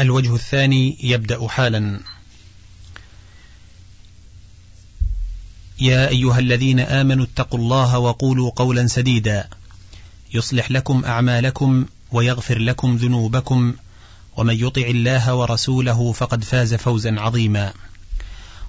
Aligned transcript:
الوجه 0.00 0.34
الثاني 0.34 0.96
يبدأ 1.02 1.48
حالا. 1.48 2.00
يا 5.78 6.08
أيها 6.08 6.38
الذين 6.38 6.80
آمنوا 6.80 7.24
اتقوا 7.24 7.58
الله 7.58 7.98
وقولوا 7.98 8.50
قولا 8.50 8.86
سديدا. 8.86 9.48
يصلح 10.34 10.70
لكم 10.70 11.04
أعمالكم 11.04 11.86
ويغفر 12.12 12.58
لكم 12.58 12.96
ذنوبكم. 12.96 13.74
ومن 14.36 14.54
يطع 14.66 14.82
الله 14.82 15.34
ورسوله 15.34 16.12
فقد 16.12 16.44
فاز 16.44 16.74
فوزا 16.74 17.20
عظيما. 17.20 17.72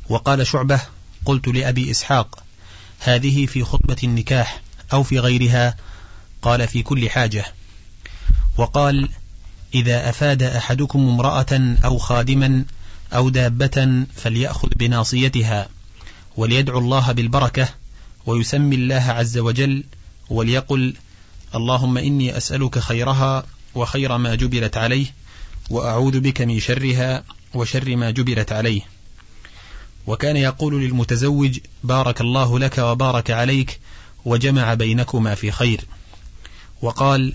وقال 0.10 0.48
شعبة 0.48 0.82
قلت 1.26 1.48
لأبي 1.48 1.92
إسحاق 1.92 2.44
هذه 3.00 3.46
في 3.46 3.64
خطبة 3.64 3.98
النكاح 4.04 4.62
أو 4.94 5.04
في 5.04 5.20
غيرها؟ 5.20 5.76
قال 6.42 6.68
في 6.68 6.84
كل 6.84 7.10
حاجة. 7.10 7.46
وقال 8.58 9.10
إذا 9.76 10.10
أفاد 10.10 10.44
أحدكم 10.44 11.00
امرأة 11.00 11.76
أو 11.86 11.98
خادما 11.98 12.66
أو 13.14 13.30
دابة 13.30 14.06
فليأخذ 14.16 14.70
بناصيتها 14.76 15.70
وليدعو 16.38 16.80
الله 16.80 17.12
بالبركة 17.12 17.70
ويسمي 18.26 18.76
الله 18.76 19.02
عز 19.02 19.38
وجل 19.38 19.84
وليقل 20.30 20.94
اللهم 21.56 21.98
إني 21.98 22.38
أسألك 22.38 22.80
خيرها 22.80 23.46
وخير 23.76 24.18
ما 24.18 24.36
جبلت 24.36 24.78
عليه 24.78 25.06
وأعوذ 25.70 26.20
بك 26.20 26.42
من 26.42 26.60
شرها 26.60 27.24
وشر 27.54 27.96
ما 27.96 28.12
جبلت 28.12 28.52
عليه. 28.52 28.82
وكان 30.08 30.38
يقول 30.38 30.84
للمتزوج 30.84 31.60
بارك 31.84 32.22
الله 32.22 32.60
لك 32.60 32.78
وبارك 32.78 33.32
عليك 33.32 33.80
وجمع 34.26 34.74
بينكما 34.74 35.36
في 35.36 35.52
خير. 35.52 35.86
وقال 36.82 37.34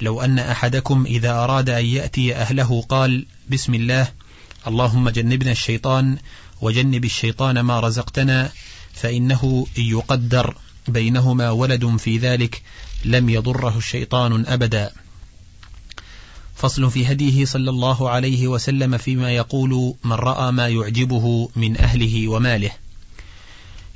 لو 0.00 0.20
أن 0.20 0.38
أحدكم 0.38 1.04
إذا 1.06 1.30
أراد 1.30 1.70
أن 1.70 1.86
يأتي 1.86 2.34
أهله 2.34 2.82
قال 2.88 3.26
بسم 3.50 3.74
الله 3.74 4.08
اللهم 4.66 5.08
جنبنا 5.08 5.52
الشيطان 5.52 6.18
وجنب 6.60 7.04
الشيطان 7.04 7.60
ما 7.60 7.80
رزقتنا 7.80 8.52
فإنه 8.92 9.66
إن 9.78 9.82
يقدر 9.82 10.54
بينهما 10.88 11.50
ولد 11.50 11.96
في 11.96 12.18
ذلك 12.18 12.62
لم 13.04 13.28
يضره 13.28 13.78
الشيطان 13.78 14.46
أبدا. 14.46 14.92
فصل 16.56 16.90
في 16.90 17.12
هديه 17.12 17.44
صلى 17.44 17.70
الله 17.70 18.10
عليه 18.10 18.48
وسلم 18.48 18.98
فيما 18.98 19.30
يقول 19.30 19.94
من 20.04 20.12
رأى 20.12 20.52
ما 20.52 20.68
يعجبه 20.68 21.48
من 21.56 21.80
أهله 21.80 22.28
وماله. 22.28 22.70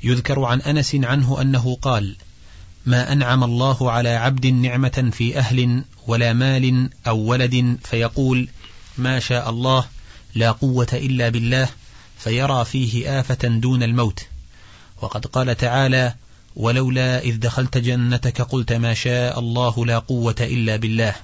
يذكر 0.03 0.43
عن 0.43 0.61
أنس 0.61 0.95
عنه 0.95 1.41
أنه 1.41 1.77
قال 1.81 2.15
ما 2.85 3.11
أنعم 3.11 3.43
الله 3.43 3.91
على 3.91 4.09
عبد 4.09 4.47
نعمة 4.47 5.09
في 5.13 5.39
أهل 5.39 5.83
ولا 6.07 6.33
مال 6.33 6.89
أو 7.07 7.17
ولد 7.17 7.77
فيقول 7.83 8.47
ما 8.97 9.19
شاء 9.19 9.49
الله 9.49 9.85
لا 10.35 10.51
قوة 10.51 10.87
إلا 10.93 11.29
بالله 11.29 11.69
فيرى 12.17 12.65
فيه 12.65 13.19
آفة 13.19 13.47
دون 13.47 13.83
الموت. 13.83 14.25
وقد 15.01 15.25
قال 15.25 15.57
تعالى 15.57 16.15
ولولا 16.55 17.19
إذ 17.19 17.39
دخلت 17.39 17.77
جنتك 17.77 18.41
قلت 18.41 18.73
ما 18.73 18.93
شاء 18.93 19.39
الله 19.39 19.85
لا 19.85 19.99
قوة 19.99 20.35
إلا 20.39 20.75
بالله. 20.75 21.15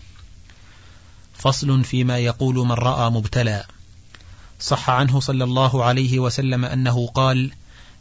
فصل 1.33 1.83
فيما 1.83 2.17
يقول 2.17 2.55
من 2.55 2.71
رأى 2.71 3.09
مبتلى. 3.09 3.65
صح 4.59 4.89
عنه 4.89 5.19
صلى 5.19 5.43
الله 5.43 5.83
عليه 5.83 6.19
وسلم 6.19 6.65
أنه 6.65 7.07
قال 7.07 7.51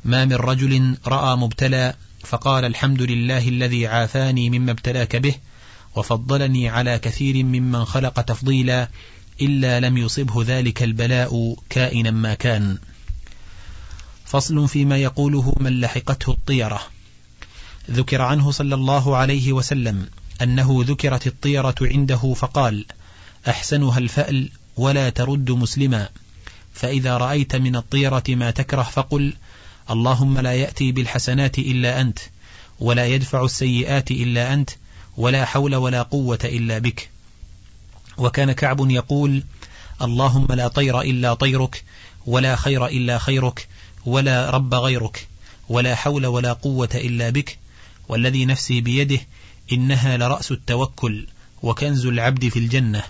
ما 0.05 0.25
من 0.25 0.37
رجل 0.37 0.97
رأى 1.07 1.37
مبتلى 1.37 1.95
فقال 2.29 2.65
الحمد 2.65 3.03
لله 3.03 3.49
الذي 3.49 3.87
عافاني 3.87 4.51
مما 4.51 4.73
ابتلاك 4.73 5.17
به 5.17 5.35
وفضلني 5.97 6.69
على 6.69 6.99
كثير 6.99 7.45
ممن 7.45 7.85
خلق 7.85 8.21
تفضيلا 8.21 8.89
إلا 9.41 9.81
لم 9.81 9.97
يصبه 9.99 10.45
ذلك 10.47 10.83
البلاء 10.83 11.57
كائنا 11.71 12.11
ما 12.11 12.35
كان. 12.35 12.79
فصل 14.25 14.69
فيما 14.69 14.97
يقوله 14.97 15.55
من 15.61 15.81
لحقته 15.81 16.31
الطيرة. 16.31 16.81
ذكر 17.91 18.23
عنه 18.23 18.51
صلى 18.51 18.75
الله 18.75 19.17
عليه 19.17 19.53
وسلم 19.53 20.07
أنه 20.43 20.85
ذكرت 20.87 21.27
الطيرة 21.27 21.75
عنده 21.83 22.35
فقال 22.35 22.85
أحسنها 23.49 23.99
الفأل 23.99 24.51
ولا 24.77 25.11
ترد 25.11 25.51
مسلما. 25.51 26.09
فإذا 26.73 27.17
رأيت 27.17 27.57
من 27.57 27.77
الطيرة 27.77 28.25
ما 28.29 28.51
تكره 28.51 28.83
فقل 28.83 29.35
اللهم 29.91 30.39
لا 30.39 30.55
يأتي 30.55 30.93
بالحسنات 30.93 31.59
إلا 31.59 32.01
أنت 32.01 32.19
ولا 32.81 33.07
يدفع 33.07 33.45
السيئات 33.45 34.11
إلا 34.11 34.55
أنت 34.55 34.71
ولا 35.17 35.45
حول 35.45 35.75
ولا 35.75 36.03
قوة 36.03 36.39
إلا 36.45 36.79
بك. 36.79 37.11
وكان 38.19 38.53
كعب 38.53 38.91
يقول 38.91 39.45
اللهم 40.03 40.47
لا 40.51 40.69
طير 40.69 41.01
إلا 41.01 41.35
طيرك 41.35 41.85
ولا 42.27 42.57
خير 42.57 42.87
إلا 42.87 43.19
خيرك 43.19 43.69
ولا 44.07 44.51
رب 44.51 44.75
غيرك 44.75 45.29
ولا 45.69 45.95
حول 45.95 46.27
ولا 46.27 46.53
قوة 46.53 46.91
إلا 46.95 47.31
بك. 47.31 47.59
والذي 48.09 48.45
نفسي 48.45 48.81
بيده 48.81 49.21
إنها 49.73 50.17
لرأس 50.17 50.53
التوكل 50.53 51.27
وكنز 51.63 52.07
العبد 52.07 52.49
في 52.49 52.59
الجنة 52.59 53.03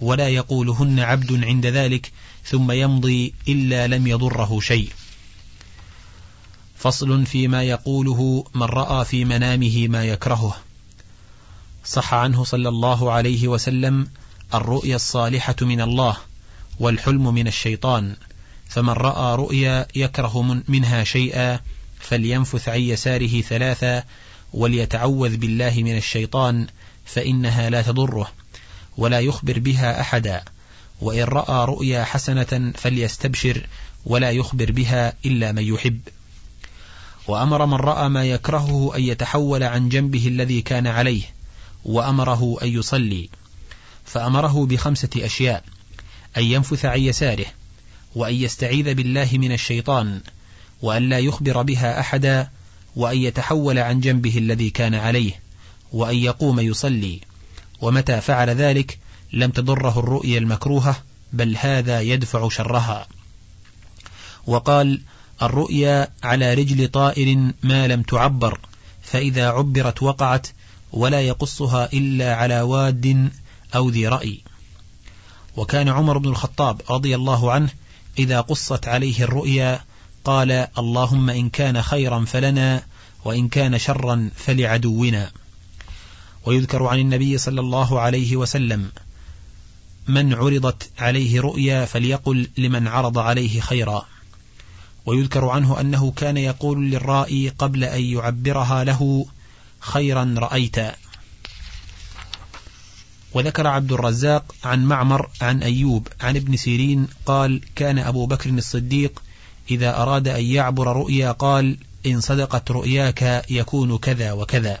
ولا 0.00 0.28
يقولهن 0.28 1.00
عبد 1.00 1.44
عند 1.44 1.66
ذلك 1.66 2.12
ثم 2.44 2.72
يمضي 2.72 3.34
إلا 3.48 3.86
لم 3.86 4.06
يضره 4.06 4.60
شيء. 4.60 4.88
فصل 6.78 7.26
فيما 7.26 7.62
يقوله 7.62 8.44
من 8.54 8.62
رأى 8.62 9.04
في 9.04 9.24
منامه 9.24 9.88
ما 9.88 10.04
يكرهه. 10.04 10.56
صح 11.84 12.14
عنه 12.14 12.44
صلى 12.44 12.68
الله 12.68 13.12
عليه 13.12 13.48
وسلم 13.48 14.08
الرؤيا 14.54 14.96
الصالحة 14.96 15.56
من 15.62 15.80
الله 15.80 16.16
والحلم 16.80 17.34
من 17.34 17.46
الشيطان 17.46 18.16
فمن 18.68 18.92
رأى 18.92 19.36
رؤيا 19.36 19.86
يكره 19.94 20.62
منها 20.68 21.04
شيئا 21.04 21.60
فلينفث 22.00 22.68
عن 22.68 22.80
يساره 22.80 23.40
ثلاثا 23.40 24.04
وليتعوذ 24.52 25.36
بالله 25.36 25.74
من 25.76 25.96
الشيطان 25.96 26.66
فإنها 27.04 27.70
لا 27.70 27.82
تضره 27.82 28.32
ولا 28.96 29.20
يخبر 29.20 29.58
بها 29.58 30.00
أحدا 30.00 30.44
وإن 31.00 31.22
رأى 31.22 31.64
رؤيا 31.64 32.04
حسنة 32.04 32.72
فليستبشر 32.74 33.66
ولا 34.06 34.30
يخبر 34.30 34.72
بها 34.72 35.12
إلا 35.26 35.52
من 35.52 35.62
يحب. 35.62 36.00
وأمر 37.28 37.66
من 37.66 37.74
رأى 37.74 38.08
ما 38.08 38.24
يكرهه 38.24 38.96
أن 38.96 39.02
يتحول 39.02 39.62
عن 39.62 39.88
جنبه 39.88 40.28
الذي 40.28 40.62
كان 40.62 40.86
عليه 40.86 41.22
وأمره 41.84 42.56
أن 42.62 42.68
يصلي. 42.68 43.28
فأمره 44.04 44.66
بخمسة 44.66 45.08
أشياء 45.16 45.64
أن 46.36 46.44
ينفث 46.44 46.84
عن 46.84 47.00
يساره 47.00 47.46
وأن 48.14 48.34
يستعيذ 48.34 48.94
بالله 48.94 49.28
من 49.32 49.52
الشيطان 49.52 50.20
وأن 50.82 51.08
لا 51.08 51.18
يخبر 51.18 51.62
بها 51.62 52.00
أحدا 52.00 52.50
وأن 52.96 53.18
يتحول 53.18 53.78
عن 53.78 54.00
جنبه 54.00 54.38
الذي 54.38 54.70
كان 54.70 54.94
عليه 54.94 55.32
وأن 55.92 56.16
يقوم 56.16 56.60
يصلي. 56.60 57.20
ومتى 57.80 58.20
فعل 58.20 58.50
ذلك 58.50 58.98
لم 59.32 59.50
تضره 59.50 59.98
الرؤيا 59.98 60.38
المكروهة 60.38 61.02
بل 61.32 61.56
هذا 61.56 62.00
يدفع 62.00 62.48
شرها. 62.48 63.08
وقال 64.46 65.00
الرؤيا 65.42 66.08
على 66.22 66.54
رجل 66.54 66.88
طائر 66.88 67.52
ما 67.62 67.86
لم 67.86 68.02
تعبر 68.02 68.58
فإذا 69.02 69.48
عبرت 69.48 70.02
وقعت 70.02 70.46
ولا 70.92 71.20
يقصها 71.20 71.92
إلا 71.92 72.34
على 72.34 72.60
واد 72.60 73.30
أو 73.74 73.88
ذي 73.88 74.08
رأي. 74.08 74.40
وكان 75.56 75.88
عمر 75.88 76.18
بن 76.18 76.28
الخطاب 76.28 76.82
رضي 76.90 77.14
الله 77.14 77.52
عنه 77.52 77.70
إذا 78.18 78.40
قصت 78.40 78.88
عليه 78.88 79.22
الرؤيا 79.24 79.80
قال 80.24 80.50
اللهم 80.78 81.30
إن 81.30 81.48
كان 81.50 81.82
خيرا 81.82 82.24
فلنا 82.24 82.82
وإن 83.24 83.48
كان 83.48 83.78
شرا 83.78 84.30
فلعدونا. 84.36 85.30
ويذكر 86.46 86.86
عن 86.86 86.98
النبي 86.98 87.38
صلى 87.38 87.60
الله 87.60 88.00
عليه 88.00 88.36
وسلم 88.36 88.90
من 90.08 90.34
عرضت 90.34 90.90
عليه 90.98 91.40
رؤيا 91.40 91.84
فليقل 91.84 92.48
لمن 92.58 92.88
عرض 92.88 93.18
عليه 93.18 93.60
خيرا. 93.60 94.06
ويذكر 95.08 95.48
عنه 95.48 95.80
أنه 95.80 96.10
كان 96.10 96.36
يقول 96.36 96.90
للرائي 96.90 97.48
قبل 97.48 97.84
أن 97.84 98.02
يعبرها 98.02 98.84
له 98.84 99.26
خيرا 99.80 100.34
رأيت. 100.38 100.76
وذكر 103.32 103.66
عبد 103.66 103.92
الرزاق 103.92 104.54
عن 104.64 104.84
معمر 104.84 105.28
عن 105.40 105.62
أيوب 105.62 106.08
عن 106.20 106.36
ابن 106.36 106.56
سيرين 106.56 107.08
قال 107.26 107.60
كان 107.74 107.98
أبو 107.98 108.26
بكر 108.26 108.50
الصديق 108.50 109.22
إذا 109.70 110.02
أراد 110.02 110.28
أن 110.28 110.44
يعبر 110.44 110.96
رؤيا 110.96 111.32
قال 111.32 111.78
إن 112.06 112.20
صدقت 112.20 112.70
رؤياك 112.70 113.44
يكون 113.50 113.98
كذا 113.98 114.32
وكذا. 114.32 114.80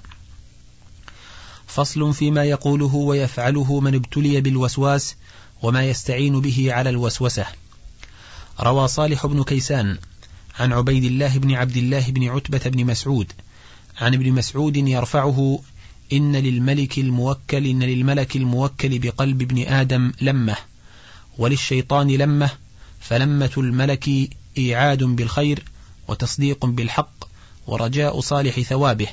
فصل 1.66 2.14
فيما 2.14 2.44
يقوله 2.44 2.94
ويفعله 2.94 3.80
من 3.80 3.94
ابتلي 3.94 4.40
بالوسواس 4.40 5.16
وما 5.62 5.84
يستعين 5.84 6.40
به 6.40 6.72
على 6.72 6.90
الوسوسة. 6.90 7.46
روى 8.60 8.88
صالح 8.88 9.26
بن 9.26 9.42
كيسان. 9.42 9.98
عن 10.58 10.72
عبيد 10.72 11.04
الله 11.04 11.38
بن 11.38 11.54
عبد 11.54 11.76
الله 11.76 12.10
بن 12.10 12.28
عتبة 12.28 12.58
بن 12.70 12.84
مسعود 12.84 13.32
عن 13.98 14.14
ابن 14.14 14.32
مسعود 14.32 14.76
يرفعه 14.76 15.60
إن 16.12 16.36
للملك 16.36 16.98
الموكل 16.98 17.66
إن 17.66 17.82
للملك 17.82 18.36
الموكل 18.36 18.98
بقلب 18.98 19.42
ابن 19.42 19.62
آدم 19.62 20.12
لمة 20.20 20.56
وللشيطان 21.38 22.08
لمة 22.08 22.50
فلمة 23.00 23.50
الملك 23.56 24.08
إيعاد 24.58 25.02
بالخير 25.04 25.64
وتصديق 26.08 26.66
بالحق 26.66 27.24
ورجاء 27.66 28.20
صالح 28.20 28.60
ثوابه 28.60 29.08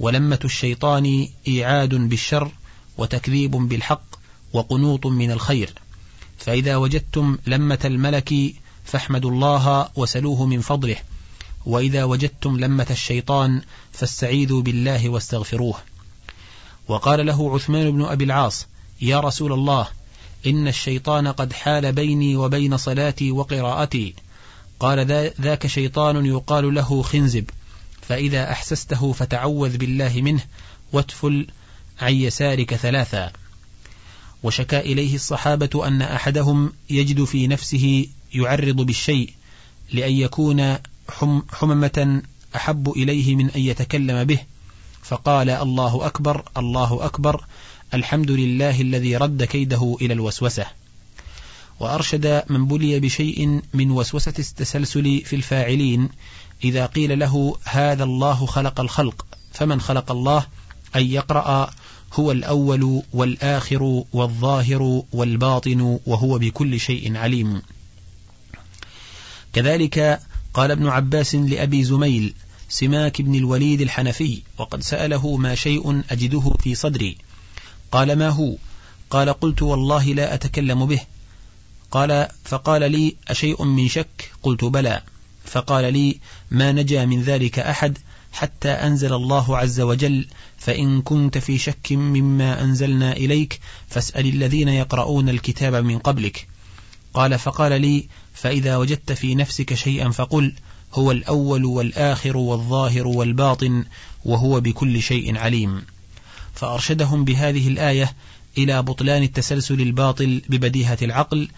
ولمة 0.00 0.38
الشيطان 0.44 1.28
إيعاد 1.48 1.94
بالشر 1.94 2.50
وتكذيب 2.98 3.50
بالحق 3.50 4.16
وقنوط 4.52 5.06
من 5.06 5.30
الخير. 5.30 5.72
فإذا 6.38 6.76
وجدتم 6.76 7.38
لمة 7.46 7.78
الملك 7.84 8.34
فاحمدوا 8.88 9.30
الله 9.30 9.88
وسلوه 9.96 10.46
من 10.46 10.60
فضله. 10.60 10.96
وإذا 11.66 12.04
وجدتم 12.04 12.60
لمة 12.60 12.86
الشيطان 12.90 13.62
فاستعيذوا 13.92 14.62
بالله 14.62 15.08
واستغفروه. 15.08 15.76
وقال 16.88 17.26
له 17.26 17.54
عثمان 17.54 17.90
بن 17.90 18.04
أبي 18.04 18.24
العاص 18.24 18.66
يا 19.00 19.20
رسول 19.20 19.52
الله 19.52 19.88
إن 20.46 20.68
الشيطان 20.68 21.28
قد 21.28 21.52
حال 21.52 21.92
بيني 21.92 22.36
وبين 22.36 22.76
صلاتي 22.76 23.30
وقراءتي. 23.30 24.14
قال 24.80 25.06
ذاك 25.40 25.66
شيطان 25.66 26.26
يقال 26.26 26.74
له 26.74 27.02
خنزب. 27.02 27.50
فإذا 28.02 28.52
أحسسته 28.52 29.12
فتعوذ 29.12 29.76
بالله 29.76 30.12
منه 30.22 30.40
واتفل 30.92 31.46
عن 32.00 32.14
يسارك 32.14 32.74
ثلاثا. 32.74 33.32
وشكا 34.42 34.80
إليه 34.80 35.14
الصحابة 35.14 35.86
أن 35.86 36.02
أحدهم 36.02 36.72
يجد 36.90 37.24
في 37.24 37.46
نفسه 37.46 38.06
يعرض 38.34 38.76
بالشيء 38.76 39.32
لأن 39.92 40.12
يكون 40.12 40.76
حم 41.10 41.42
حممة 41.52 42.22
أحب 42.56 42.88
إليه 42.88 43.36
من 43.36 43.50
أن 43.50 43.60
يتكلم 43.60 44.24
به. 44.24 44.38
فقال 45.02 45.50
الله 45.50 46.06
أكبر 46.06 46.42
الله 46.56 47.04
أكبر 47.04 47.44
الحمد 47.94 48.30
لله 48.30 48.80
الذي 48.80 49.16
رد 49.16 49.44
كيده 49.44 49.96
إلى 50.00 50.14
الوسوسة. 50.14 50.66
وأرشد 51.80 52.44
من 52.48 52.66
بلي 52.66 53.00
بشيء 53.00 53.60
من 53.74 53.90
وسوسة 53.90 54.34
التسلسل 54.38 55.22
في 55.24 55.36
الفاعلين 55.36 56.08
إذا 56.64 56.86
قيل 56.86 57.18
له 57.18 57.56
هذا 57.64 58.04
الله 58.04 58.46
خلق 58.46 58.80
الخلق 58.80 59.26
فمن 59.52 59.80
خلق 59.80 60.10
الله؟ 60.10 60.46
أن 60.96 61.06
يقرأ 61.06 61.70
هو 62.14 62.32
الأول 62.32 63.02
والآخر 63.12 64.04
والظاهر 64.12 65.02
والباطن 65.12 65.98
وهو 66.06 66.38
بكل 66.38 66.80
شيء 66.80 67.16
عليم. 67.16 67.62
كذلك 69.58 70.20
قال 70.54 70.70
ابن 70.70 70.86
عباس 70.86 71.34
لأبي 71.34 71.84
زميل 71.84 72.34
سماك 72.68 73.22
بن 73.22 73.34
الوليد 73.34 73.80
الحنفي 73.80 74.42
وقد 74.58 74.82
سأله 74.82 75.36
ما 75.36 75.54
شيء 75.54 76.02
أجده 76.10 76.54
في 76.60 76.74
صدري. 76.74 77.16
قال 77.92 78.18
ما 78.18 78.28
هو؟ 78.28 78.56
قال 79.10 79.32
قلت 79.32 79.62
والله 79.62 80.04
لا 80.04 80.34
أتكلم 80.34 80.86
به. 80.86 81.00
قال 81.90 82.28
فقال 82.44 82.92
لي 82.92 83.16
أشيء 83.28 83.64
من 83.64 83.88
شك؟ 83.88 84.30
قلت 84.42 84.64
بلى. 84.64 85.02
فقال 85.44 85.92
لي 85.92 86.18
ما 86.50 86.72
نجا 86.72 87.04
من 87.04 87.22
ذلك 87.22 87.58
أحد 87.58 87.98
حتى 88.32 88.70
أنزل 88.70 89.14
الله 89.14 89.58
عز 89.58 89.80
وجل 89.80 90.26
فإن 90.58 91.02
كنت 91.02 91.38
في 91.38 91.58
شك 91.58 91.92
مما 91.92 92.62
أنزلنا 92.62 93.12
إليك 93.12 93.60
فاسأل 93.88 94.26
الذين 94.26 94.68
يقرؤون 94.68 95.28
الكتاب 95.28 95.74
من 95.74 95.98
قبلك. 95.98 96.48
قال 97.14 97.38
فقال 97.38 97.80
لي 97.80 98.08
فإذا 98.34 98.76
وجدت 98.76 99.12
في 99.12 99.34
نفسك 99.34 99.74
شيئا 99.74 100.10
فقل 100.10 100.52
هو 100.94 101.12
الأول 101.12 101.64
والآخر 101.64 102.36
والظاهر 102.36 103.06
والباطن 103.06 103.84
وهو 104.24 104.60
بكل 104.60 105.02
شيء 105.02 105.38
عليم. 105.38 105.82
فأرشدهم 106.54 107.24
بهذه 107.24 107.68
الآية 107.68 108.12
إلى 108.58 108.82
بطلان 108.82 109.22
التسلسل 109.22 109.80
الباطل 109.80 110.42
ببديهة 110.48 110.98
العقل 111.02 111.48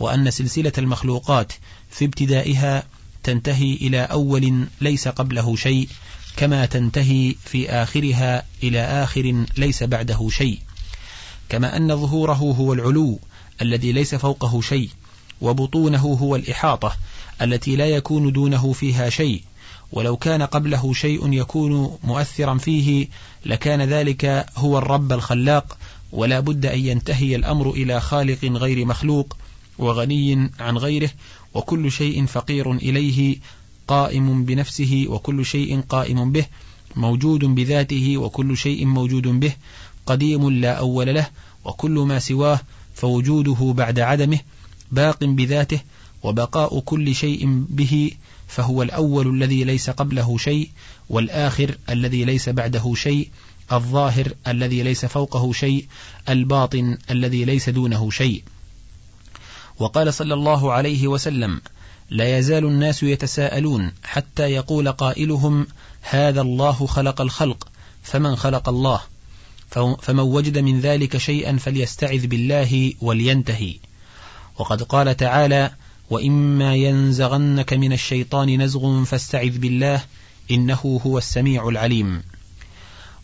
وأن 0.00 0.30
سلسلة 0.30 0.72
المخلوقات 0.78 1.52
في 1.90 2.04
ابتدائها 2.04 2.82
تنتهي 3.22 3.74
إلى 3.74 4.00
أول 4.00 4.66
ليس 4.80 5.08
قبله 5.08 5.56
شيء 5.56 5.88
كما 6.36 6.66
تنتهي 6.66 7.34
في 7.44 7.70
آخرها 7.70 8.44
إلى 8.62 8.80
آخر 8.80 9.44
ليس 9.56 9.82
بعده 9.82 10.28
شيء. 10.30 10.58
كما 11.48 11.76
أن 11.76 11.96
ظهوره 11.96 12.32
هو 12.32 12.72
العلو 12.72 13.20
الذي 13.62 13.92
ليس 13.92 14.14
فوقه 14.14 14.60
شيء. 14.60 14.90
وبطونه 15.40 15.98
هو 16.20 16.36
الإحاطة 16.36 16.96
التي 17.42 17.76
لا 17.76 17.86
يكون 17.86 18.32
دونه 18.32 18.72
فيها 18.72 19.10
شيء. 19.10 19.42
ولو 19.92 20.16
كان 20.16 20.42
قبله 20.42 20.92
شيء 20.92 21.32
يكون 21.32 21.98
مؤثرا 22.04 22.58
فيه 22.58 23.08
لكان 23.46 23.82
ذلك 23.82 24.46
هو 24.56 24.78
الرب 24.78 25.12
الخلاق 25.12 25.78
ولا 26.12 26.40
بد 26.40 26.66
أن 26.66 26.78
ينتهي 26.78 27.36
الأمر 27.36 27.70
إلى 27.70 28.00
خالق 28.00 28.44
غير 28.44 28.84
مخلوق 28.86 29.36
وغني 29.78 30.50
عن 30.60 30.78
غيره 30.78 31.10
وكل 31.54 31.92
شيء 31.92 32.26
فقير 32.26 32.72
إليه 32.72 33.36
قائم 33.88 34.44
بنفسه 34.44 35.06
وكل 35.08 35.46
شيء 35.46 35.80
قائم 35.80 36.32
به 36.32 36.46
موجود 36.96 37.44
بذاته 37.44 38.18
وكل 38.18 38.56
شيء 38.56 38.86
موجود 38.86 39.28
به 39.28 39.52
قديم 40.06 40.50
لا 40.50 40.72
أول 40.72 41.14
له 41.14 41.26
وكل 41.64 41.90
ما 41.90 42.18
سواه 42.18 42.60
فوجوده 42.94 43.74
بعد 43.76 44.00
عدمه 44.00 44.38
باق 44.92 45.24
بذاته 45.24 45.80
وبقاء 46.22 46.80
كل 46.80 47.14
شيء 47.14 47.64
به 47.68 48.10
فهو 48.48 48.82
الأول 48.82 49.34
الذي 49.34 49.64
ليس 49.64 49.90
قبله 49.90 50.38
شيء 50.38 50.70
والآخر 51.08 51.76
الذي 51.90 52.24
ليس 52.24 52.48
بعده 52.48 52.94
شيء 52.94 53.28
الظاهر 53.72 54.32
الذي 54.46 54.82
ليس 54.82 55.04
فوقه 55.04 55.52
شيء 55.52 55.86
الباطن 56.28 56.98
الذي 57.10 57.44
ليس 57.44 57.68
دونه 57.68 58.10
شيء. 58.10 58.42
وقال 59.78 60.14
صلى 60.14 60.34
الله 60.34 60.72
عليه 60.72 61.08
وسلم 61.08 61.60
لا 62.10 62.38
يزال 62.38 62.64
الناس 62.64 63.02
يتساءلون 63.02 63.92
حتى 64.04 64.42
يقول 64.42 64.92
قائلهم 64.92 65.66
هذا 66.02 66.40
الله 66.40 66.86
خلق 66.86 67.20
الخلق 67.20 67.68
فمن 68.02 68.36
خلق 68.36 68.68
الله؟ 68.68 69.00
فمن 70.02 70.20
وجد 70.20 70.58
من 70.58 70.80
ذلك 70.80 71.16
شيئا 71.16 71.56
فليستعذ 71.56 72.26
بالله 72.26 72.92
ولينتهي. 73.00 73.74
وقد 74.58 74.82
قال 74.82 75.16
تعالى 75.16 75.70
وإما 76.10 76.74
ينزغنك 76.74 77.72
من 77.72 77.92
الشيطان 77.92 78.62
نزغ 78.62 79.04
فاستعذ 79.04 79.58
بالله 79.58 80.00
إنه 80.50 81.00
هو 81.06 81.18
السميع 81.18 81.68
العليم. 81.68 82.22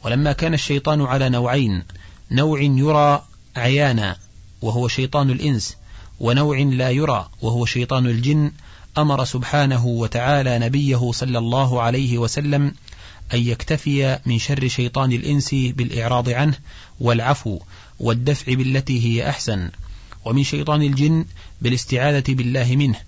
ولما 0.05 0.33
كان 0.33 0.55
الشيطان 0.55 1.03
على 1.03 1.29
نوعين 1.29 1.83
نوع 2.31 2.61
يرى 2.61 3.25
عيانا 3.57 4.17
وهو 4.63 4.89
شيطان 4.89 5.31
الإنس 5.31 5.77
ونوع 6.21 6.59
لا 6.59 6.91
يرى 6.91 7.29
وهو 7.43 7.67
شيطان 7.67 8.07
الجن 8.07 8.53
أمر 8.99 9.25
سبحانه 9.25 9.87
وتعالى 9.87 10.59
نبيه 10.59 11.13
صلى 11.13 11.39
الله 11.39 11.83
عليه 11.83 12.19
وسلم 12.19 12.75
أن 13.35 13.39
يكتفي 13.39 14.19
من 14.27 14.39
شر 14.39 14.69
شيطان 14.69 15.13
الإنس 15.13 15.55
بالإعراض 15.55 16.29
عنه 16.29 16.59
والعفو 17.01 17.59
والدفع 18.01 18.55
بالتي 18.55 19.05
هي 19.05 19.29
أحسن. 19.29 19.71
ومن 20.27 20.45
شيطان 20.45 20.83
الجن 20.83 21.25
بالاستعاذة 21.63 22.25
بالله 22.29 22.77
منه 22.77 22.99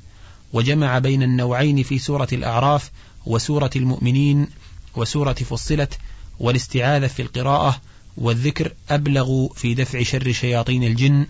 وجمع 0.52 0.98
بين 0.98 1.22
النوعين 1.22 1.82
في 1.82 1.98
سورة 1.98 2.28
الأعراف 2.32 2.90
وسورة 3.26 3.70
المؤمنين 3.76 4.48
وسورة 4.96 5.32
فصلت 5.32 5.98
والاستعاذة 6.40 7.06
في 7.06 7.22
القراءة 7.22 7.80
والذكر 8.16 8.72
أبلغ 8.90 9.48
في 9.48 9.74
دفع 9.74 10.02
شر 10.02 10.32
شياطين 10.32 10.84
الجن 10.84 11.26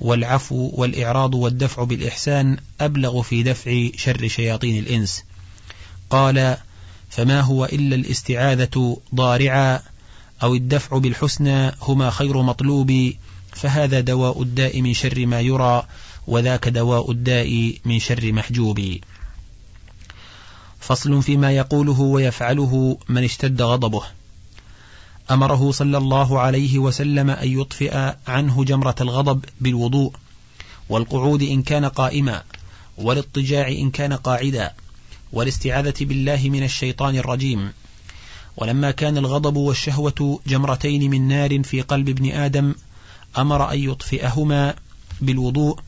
والعفو 0.00 0.70
والإعراض 0.74 1.34
والدفع 1.34 1.84
بالإحسان 1.84 2.56
أبلغ 2.80 3.22
في 3.22 3.42
دفع 3.42 3.88
شر 3.96 4.28
شياطين 4.28 4.78
الإنس. 4.78 5.24
قال 6.10 6.56
فما 7.10 7.40
هو 7.40 7.64
إلا 7.64 7.96
الاستعاذة 7.96 8.96
ضارعا 9.14 9.80
أو 10.42 10.54
الدفع 10.54 10.98
بالحسنى 10.98 11.72
هما 11.82 12.10
خير 12.10 12.42
مطلوب 12.42 13.12
فهذا 13.52 14.00
دواء 14.00 14.42
الداء 14.42 14.80
من 14.80 14.94
شر 14.94 15.26
ما 15.26 15.40
يرى 15.40 15.86
وذاك 16.26 16.68
دواء 16.68 17.10
الداء 17.10 17.74
من 17.84 17.98
شر 17.98 18.32
محجوب. 18.32 18.98
فصل 20.80 21.22
فيما 21.22 21.52
يقوله 21.52 22.00
ويفعله 22.00 22.98
من 23.08 23.24
اشتد 23.24 23.62
غضبه. 23.62 24.02
أمره 25.30 25.70
صلى 25.70 25.98
الله 25.98 26.40
عليه 26.40 26.78
وسلم 26.78 27.30
أن 27.30 27.60
يطفئ 27.60 28.14
عنه 28.26 28.64
جمرة 28.64 28.94
الغضب 29.00 29.44
بالوضوء 29.60 30.12
والقعود 30.88 31.42
إن 31.42 31.62
كان 31.62 31.84
قائما 31.84 32.42
والاضطجاع 32.98 33.68
إن 33.68 33.90
كان 33.90 34.12
قاعدا 34.12 34.72
والاستعاذة 35.32 35.94
بالله 36.00 36.48
من 36.48 36.62
الشيطان 36.62 37.16
الرجيم. 37.16 37.72
ولما 38.56 38.90
كان 38.90 39.18
الغضب 39.18 39.56
والشهوة 39.56 40.40
جمرتين 40.46 41.10
من 41.10 41.28
نار 41.28 41.62
في 41.62 41.80
قلب 41.80 42.08
ابن 42.08 42.30
آدم 42.30 42.74
أمر 43.38 43.72
أن 43.72 43.78
يطفئهما 43.78 44.74
بالوضوء 45.20 45.78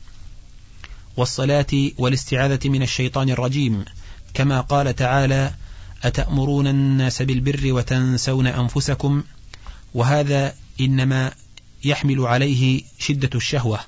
والصلاة 1.17 1.91
والاستعاذة 1.97 2.69
من 2.69 2.81
الشيطان 2.81 3.29
الرجيم. 3.29 3.85
كما 4.33 4.61
قال 4.61 4.95
تعالى 4.95 5.53
أتأمرون 6.03 6.67
الناس 6.67 7.21
بالبر 7.21 7.73
وتنسون 7.73 8.47
أنفسكم؟ 8.47 9.23
وهذا 9.93 10.55
إنما 10.81 11.31
يحمل 11.83 12.21
عليه 12.21 12.81
شدة 12.99 13.29
الشهوة 13.35 13.79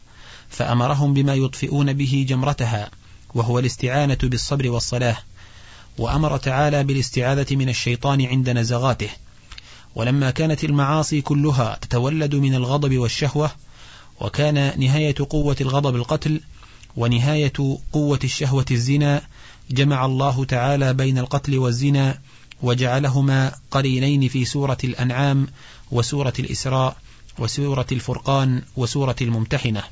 فأمرهم 0.49 1.13
بما 1.13 1.35
يطفئون 1.35 1.93
به 1.93 2.25
جمرتها 2.29 2.91
وهو 3.33 3.59
الاستعانة 3.59 4.17
بالصبر 4.23 4.69
والصلاة. 4.69 5.17
وأمر 5.97 6.37
تعالى 6.37 6.83
بالاستعاذة 6.83 7.55
من 7.55 7.69
الشيطان 7.69 8.25
عند 8.25 8.49
نزغاته 8.49 9.09
ولما 9.95 10.31
كانت 10.31 10.63
المعاصي 10.63 11.21
كلها 11.21 11.77
تتولد 11.81 12.35
من 12.35 12.55
الغضب 12.55 12.97
والشهوة 12.97 13.51
وكان 14.21 14.79
نهاية 14.79 15.15
قوة 15.29 15.55
الغضب 15.61 15.95
القتل 15.95 16.41
ونهاية 16.97 17.53
قوة 17.93 18.19
الشهوة 18.23 18.65
الزنا 18.71 19.21
جمع 19.71 20.05
الله 20.05 20.45
تعالى 20.45 20.93
بين 20.93 21.17
القتل 21.17 21.57
والزنا 21.57 22.19
وجعلهما 22.61 23.51
قرينين 23.71 24.27
في 24.27 24.45
سورة 24.45 24.77
الأنعام 24.83 25.47
وسورة 25.91 26.33
الإسراء 26.39 26.97
وسورة 27.39 27.85
الفرقان 27.91 28.61
وسورة 28.77 29.15
الممتحنة. 29.21 29.83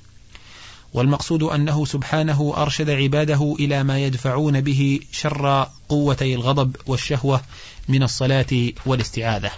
والمقصود 0.93 1.43
أنه 1.43 1.85
سبحانه 1.85 2.53
أرشد 2.57 2.89
عباده 2.89 3.55
إلى 3.59 3.83
ما 3.83 3.99
يدفعون 3.99 4.61
به 4.61 4.99
شر 5.11 5.67
قوتي 5.89 6.35
الغضب 6.35 6.75
والشهوة 6.87 7.41
من 7.89 8.03
الصلاة 8.03 8.71
والاستعاذة. 8.85 9.51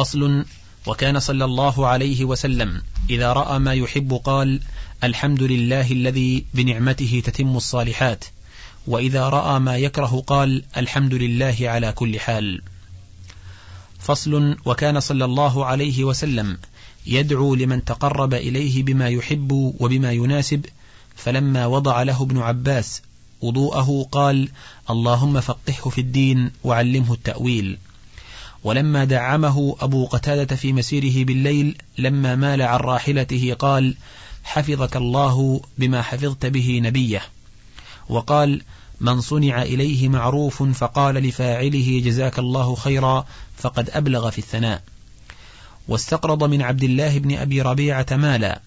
فصل 0.00 0.44
وكان 0.86 1.20
صلى 1.20 1.44
الله 1.44 1.86
عليه 1.86 2.24
وسلم. 2.24 2.82
إذا 3.10 3.32
رأى 3.32 3.58
ما 3.58 3.74
يحب 3.74 4.20
قال 4.24 4.60
الحمد 5.04 5.42
لله 5.42 5.92
الذي 5.92 6.44
بنعمته 6.54 7.22
تتم 7.24 7.56
الصالحات. 7.56 8.24
وإذا 8.86 9.28
رأى 9.28 9.58
ما 9.58 9.76
يكره 9.76 10.24
قال 10.26 10.62
الحمد 10.76 11.14
لله 11.14 11.56
على 11.60 11.92
كل 11.92 12.20
حال. 12.20 12.62
فصل 13.98 14.56
وكان 14.64 15.00
صلى 15.00 15.24
الله 15.24 15.66
عليه 15.66 16.04
وسلم 16.04 16.58
يدعو 17.06 17.54
لمن 17.54 17.84
تقرب 17.84 18.34
إليه 18.34 18.82
بما 18.82 19.08
يحب 19.08 19.52
وبما 19.80 20.12
يناسب 20.12 20.66
فلما 21.16 21.66
وضع 21.66 22.02
له 22.02 22.22
ابن 22.22 22.38
عباس 22.38 23.02
وضوءه 23.40 24.08
قال 24.12 24.48
اللهم 24.90 25.40
فقهه 25.40 25.90
في 25.90 26.00
الدين 26.00 26.50
وعلمه 26.64 27.12
التأويل. 27.12 27.78
ولما 28.64 29.04
دعمه 29.04 29.76
أبو 29.80 30.06
قتادة 30.06 30.56
في 30.56 30.72
مسيره 30.72 31.24
بالليل 31.24 31.76
لما 31.98 32.34
مال 32.36 32.62
عن 32.62 32.78
راحلته 32.78 33.56
قال 33.58 33.94
حفظك 34.44 34.96
الله 34.96 35.60
بما 35.78 36.02
حفظت 36.02 36.46
به 36.46 36.80
نبيه 36.82 37.22
وقال 38.08 38.62
من 39.00 39.20
صنع 39.20 39.62
إليه 39.62 40.08
معروف 40.08 40.62
فقال 40.62 41.14
لفاعله 41.14 42.02
جزاك 42.04 42.38
الله 42.38 42.74
خيرا 42.74 43.26
فقد 43.56 43.90
أبلغ 43.90 44.30
في 44.30 44.38
الثناء 44.38 44.82
واستقرض 45.88 46.44
من 46.44 46.62
عبد 46.62 46.84
الله 46.84 47.18
بن 47.18 47.36
أبي 47.36 47.62
ربيعة 47.62 48.06
مالا 48.10 48.60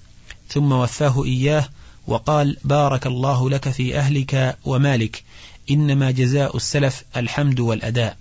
ثم 0.49 0.71
وفاه 0.71 1.23
إياه 1.23 1.69
وقال 2.07 2.57
بارك 2.63 3.07
الله 3.07 3.49
لك 3.49 3.69
في 3.69 3.97
أهلك 3.97 4.57
ومالك 4.65 5.23
إنما 5.71 6.11
جزاء 6.11 6.57
السلف 6.57 7.03
الحمد 7.17 7.59
والأداء 7.59 8.17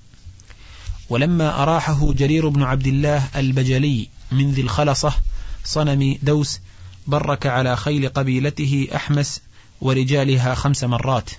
ولما 1.12 1.62
أراحه 1.62 2.12
جرير 2.12 2.48
بن 2.48 2.62
عبد 2.62 2.86
الله 2.86 3.28
البجلي 3.36 4.08
من 4.30 4.52
ذي 4.52 4.62
الخلصة 4.62 5.12
صنم 5.64 6.18
دوس 6.22 6.60
برك 7.06 7.46
على 7.46 7.76
خيل 7.76 8.08
قبيلته 8.08 8.88
أحمس 8.94 9.40
ورجالها 9.80 10.54
خمس 10.54 10.84
مرات. 10.84 11.30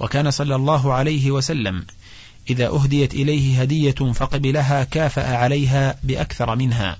وكان 0.00 0.30
صلى 0.30 0.54
الله 0.54 0.92
عليه 0.92 1.30
وسلم 1.30 1.86
إذا 2.50 2.66
أهديت 2.66 3.14
إليه 3.14 3.60
هدية 3.60 4.12
فقبلها 4.12 4.84
كافأ 4.84 5.36
عليها 5.36 5.98
بأكثر 6.02 6.56
منها 6.56 6.98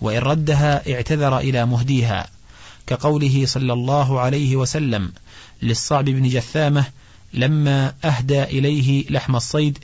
وإن 0.00 0.18
ردها 0.18 0.92
اعتذر 0.94 1.38
إلى 1.38 1.66
مهديها 1.66 2.28
كقوله 2.86 3.46
صلى 3.46 3.72
الله 3.72 4.20
عليه 4.20 4.56
وسلم 4.56 5.12
للصعب 5.62 6.04
بن 6.04 6.28
جثامة 6.28 6.84
لما 7.34 7.94
أهدى 8.04 8.42
إليه 8.42 9.04
لحم 9.10 9.36
الصيد 9.36 9.78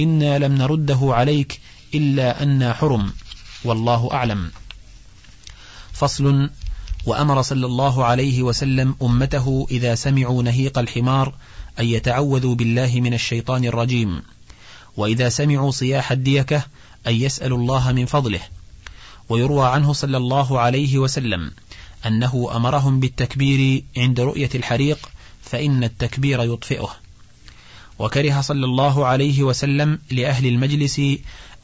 إنا 0.00 0.38
لم 0.38 0.54
نرده 0.54 0.98
عليك 1.02 1.60
إلا 1.94 2.42
أنا 2.42 2.72
حرم. 2.72 3.12
والله 3.64 4.08
أعلم. 4.12 4.50
فصل. 5.92 6.50
وأمر 7.06 7.42
صلى 7.42 7.66
الله 7.66 8.04
عليه 8.04 8.42
وسلم 8.42 8.96
أمته 9.02 9.66
إذا 9.70 9.94
سمعوا 9.94 10.42
نهيق 10.42 10.78
الحمار 10.78 11.34
أن 11.80 11.84
يتعوذوا 11.84 12.54
بالله 12.54 13.00
من 13.00 13.14
الشيطان 13.14 13.64
الرجيم. 13.64 14.22
وإذا 14.96 15.28
سمعوا 15.28 15.70
صياح 15.70 16.12
الديكة 16.12 16.62
أن 17.06 17.14
يسألوا 17.14 17.58
الله 17.58 17.92
من 17.92 18.06
فضله. 18.06 18.40
ويروى 19.28 19.66
عنه 19.66 19.92
صلى 19.92 20.16
الله 20.16 20.60
عليه 20.60 20.98
وسلم 20.98 21.50
أنه 22.06 22.50
أمرهم 22.54 23.00
بالتكبير 23.00 23.84
عند 23.96 24.20
رؤية 24.20 24.50
الحريق 24.54 25.10
فإن 25.42 25.84
التكبير 25.84 26.42
يطفئه. 26.42 27.05
وكره 27.98 28.40
صلى 28.40 28.64
الله 28.64 29.06
عليه 29.06 29.42
وسلم 29.42 29.98
لأهل 30.10 30.46
المجلس 30.46 30.98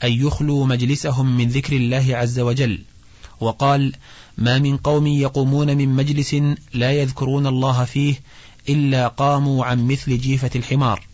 أن 0.05 0.12
يخلوا 0.12 0.67
مجلسهم 0.67 1.37
من 1.37 1.49
ذكر 1.49 1.77
الله 1.77 2.17
عز 2.17 2.41
وجل. 2.41 2.79
وقال 3.41 3.93
ما 4.39 4.59
من 4.59 4.77
قوم 4.77 5.07
يقومون 5.07 5.77
من 5.77 5.89
مجلس 5.89 6.37
لا 6.75 6.93
يذكرون 6.93 7.47
الله 7.47 7.85
فيه 7.85 8.15
إلا 8.69 9.09
قاموا 9.09 9.65
عن 9.65 9.87
مثل 9.87 10.19
جيفة 10.19 10.51
الحمار 10.57 11.07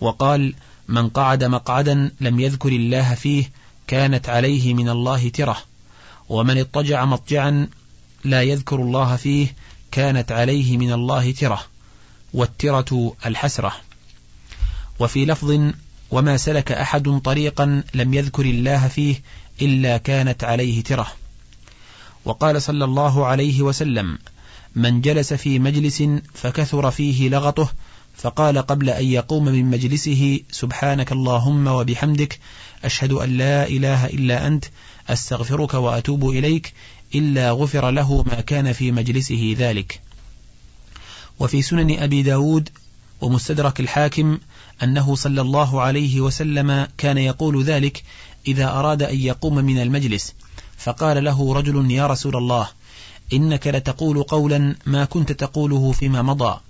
وقال 0.00 0.54
من 0.88 1.08
قعد 1.08 1.44
مقعدا 1.44 2.10
لم 2.20 2.40
يذكر 2.40 2.68
الله 2.68 3.14
فيه 3.14 3.50
كانت 3.86 4.28
عليه 4.28 4.74
من 4.74 4.88
الله 4.88 5.28
ترة. 5.28 5.58
ومن 6.28 6.58
اضطجع 6.58 7.04
مضجعا 7.04 7.68
لا 8.24 8.42
يذكر 8.42 8.76
الله 8.76 9.16
فيه 9.16 9.54
كانت 9.90 10.32
عليه 10.32 10.76
من 10.76 10.92
الله 10.92 11.32
ترة 11.32 11.60
والترة 12.34 13.16
الحسرة. 13.26 13.72
وفي 15.00 15.26
لفظ 15.26 15.72
وما 16.10 16.36
سلك 16.36 16.72
أحد 16.72 17.20
طريقا 17.24 17.82
لم 17.94 18.14
يذكر 18.14 18.44
الله 18.44 18.88
فيه 18.88 19.22
إلا 19.62 19.96
كانت 19.96 20.44
عليه 20.44 20.82
ترة. 20.82 21.06
وقال 22.24 22.62
صلى 22.62 22.84
الله 22.84 23.26
عليه 23.26 23.62
وسلم 23.62 24.18
من 24.76 25.00
جلس 25.00 25.32
في 25.32 25.58
مجلس 25.58 26.02
فكثر 26.34 26.90
فيه 26.90 27.28
لغطه 27.28 27.72
فقال 28.16 28.58
قبل 28.58 28.90
أن 28.90 29.04
يقوم 29.04 29.44
من 29.44 29.64
مجلسه 29.64 30.40
سبحانك 30.50 31.12
اللهم 31.12 31.66
وبحمدك 31.66 32.38
أشهد 32.84 33.12
أن 33.12 33.36
لا 33.36 33.68
إله 33.68 34.06
إلا 34.06 34.46
أنت 34.46 34.64
أستغفرك 35.08 35.74
وأتوب 35.74 36.30
إليك 36.30 36.72
إلا 37.14 37.50
غفر 37.50 37.90
له 37.90 38.22
ما 38.22 38.40
كان 38.40 38.72
في 38.72 38.92
مجلسه 38.92 39.54
ذلك. 39.58 40.00
وفي 41.38 41.62
سنن 41.62 41.98
أبي 41.98 42.22
داود 42.22 42.68
ومستدرك 43.20 43.80
الحاكم 43.80 44.38
أنه 44.82 45.14
صلى 45.14 45.40
الله 45.40 45.80
عليه 45.80 46.20
وسلم 46.20 46.88
كان 46.98 47.18
يقول 47.18 47.64
ذلك 47.64 48.02
إذا 48.46 48.68
أراد 48.68 49.02
أن 49.02 49.20
يقوم 49.20 49.54
من 49.54 49.82
المجلس. 49.82 50.34
فقال 50.78 51.24
له 51.24 51.54
رجل 51.54 51.90
يا 51.90 52.06
رسول 52.06 52.36
الله 52.36 52.68
إنك 53.32 53.66
لتقول 53.66 54.22
قولا 54.22 54.76
ما 54.86 55.04
كنت 55.04 55.32
تقوله 55.32 55.92
فيما 55.92 56.22
مضى. 56.22 56.60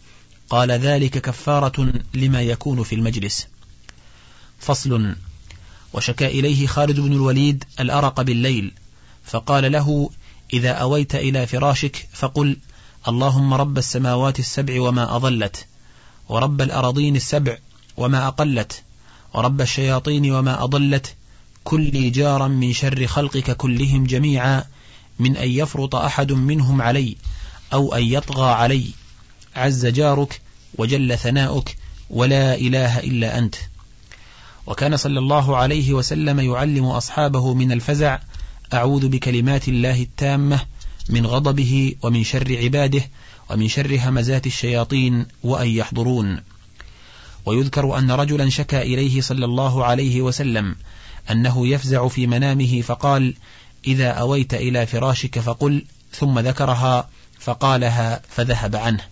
قال 0.50 0.70
ذلك 0.70 1.18
كفارة 1.18 1.92
لما 2.14 2.42
يكون 2.42 2.82
في 2.82 2.94
المجلس. 2.94 3.46
فصل. 4.58 5.14
وشكى 5.92 6.26
إليه 6.26 6.66
خالد 6.66 7.00
بن 7.00 7.12
الوليد 7.12 7.64
الأرق 7.80 8.20
بالليل. 8.20 8.72
فقال 9.24 9.72
له 9.72 10.10
إذا 10.52 10.70
أويت 10.70 11.14
إلى 11.14 11.46
فراشك 11.46 12.08
فقل 12.12 12.56
اللهم 13.08 13.54
رب 13.54 13.78
السماوات 13.78 14.38
السبع 14.38 14.80
وما 14.80 15.16
أضلت 15.16 15.66
ورب 16.28 16.60
الأراضين 16.60 17.16
السبع 17.16 17.58
وما 17.96 18.26
أقلت 18.26 18.82
ورب 19.34 19.60
الشياطين 19.60 20.32
وما 20.32 20.64
أضلت 20.64 21.14
كل 21.64 22.12
جارا 22.12 22.48
من 22.48 22.72
شر 22.72 23.06
خلقك 23.06 23.56
كلهم 23.56 24.04
جميعا 24.04 24.64
من 25.18 25.36
أن 25.36 25.50
يفرط 25.50 25.94
أحد 25.94 26.32
منهم 26.32 26.82
علي 26.82 27.16
أو 27.72 27.94
أن 27.94 28.02
يطغى 28.02 28.50
علي. 28.52 28.84
عز 29.56 29.86
جارك 29.86 30.40
وجل 30.78 31.18
ثناؤك 31.18 31.76
ولا 32.10 32.54
إله 32.54 32.98
إلا 32.98 33.38
أنت. 33.38 33.54
وكان 34.66 34.96
صلى 34.96 35.18
الله 35.18 35.56
عليه 35.56 35.92
وسلم 35.92 36.40
يعلم 36.40 36.84
أصحابه 36.84 37.54
من 37.54 37.72
الفزع 37.72 38.18
أعوذ 38.74 39.08
بكلمات 39.08 39.68
الله 39.68 40.02
التامة 40.02 40.60
من 41.08 41.26
غضبه 41.26 41.94
ومن 42.02 42.24
شر 42.24 42.58
عباده 42.58 43.02
ومن 43.50 43.68
شر 43.68 43.98
همزات 44.02 44.46
الشياطين 44.46 45.26
وأن 45.42 45.68
يحضرون. 45.68 46.42
ويذكر 47.50 47.98
أن 47.98 48.10
رجلا 48.10 48.50
شكى 48.50 48.82
إليه 48.82 49.20
صلى 49.20 49.44
الله 49.44 49.84
عليه 49.84 50.22
وسلم 50.22 50.76
أنه 51.30 51.68
يفزع 51.68 52.08
في 52.08 52.26
منامه 52.26 52.80
فقال 52.80 53.34
إذا 53.86 54.10
أويت 54.10 54.54
إلى 54.54 54.86
فراشك 54.86 55.38
فقل. 55.38 55.84
ثم 56.12 56.38
ذكرها 56.38 57.08
فقالها 57.38 58.22
فذهب 58.28 58.76
عنه. 58.76 59.04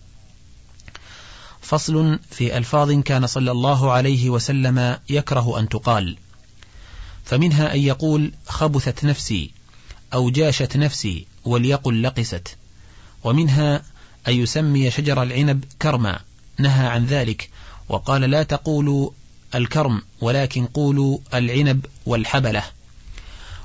فصل 1.60 2.18
في 2.30 2.56
ألفاظ 2.56 2.92
كان 2.92 3.26
صلى 3.26 3.50
الله 3.50 3.92
عليه 3.92 4.30
وسلم 4.30 4.98
يكره 5.08 5.58
أن 5.58 5.68
تقال. 5.68 6.16
فمنها 7.24 7.74
أن 7.74 7.80
يقول 7.80 8.32
خبثت 8.46 9.04
نفسي 9.04 9.50
أو 10.14 10.30
جاشت 10.30 10.76
نفسي 10.76 11.26
وليقل 11.44 12.02
لقست. 12.02 12.56
ومنها 13.24 13.82
أن 14.28 14.34
يسمي 14.34 14.90
شجر 14.90 15.22
العنب 15.22 15.64
كرما 15.82 16.20
نهى 16.58 16.86
عن 16.86 17.06
ذلك 17.06 17.50
وقال 17.88 18.20
لا 18.20 18.42
تقولوا 18.42 19.10
الكرم 19.54 20.02
ولكن 20.20 20.66
قولوا 20.66 21.18
العنب 21.34 21.86
والحبلة. 22.06 22.62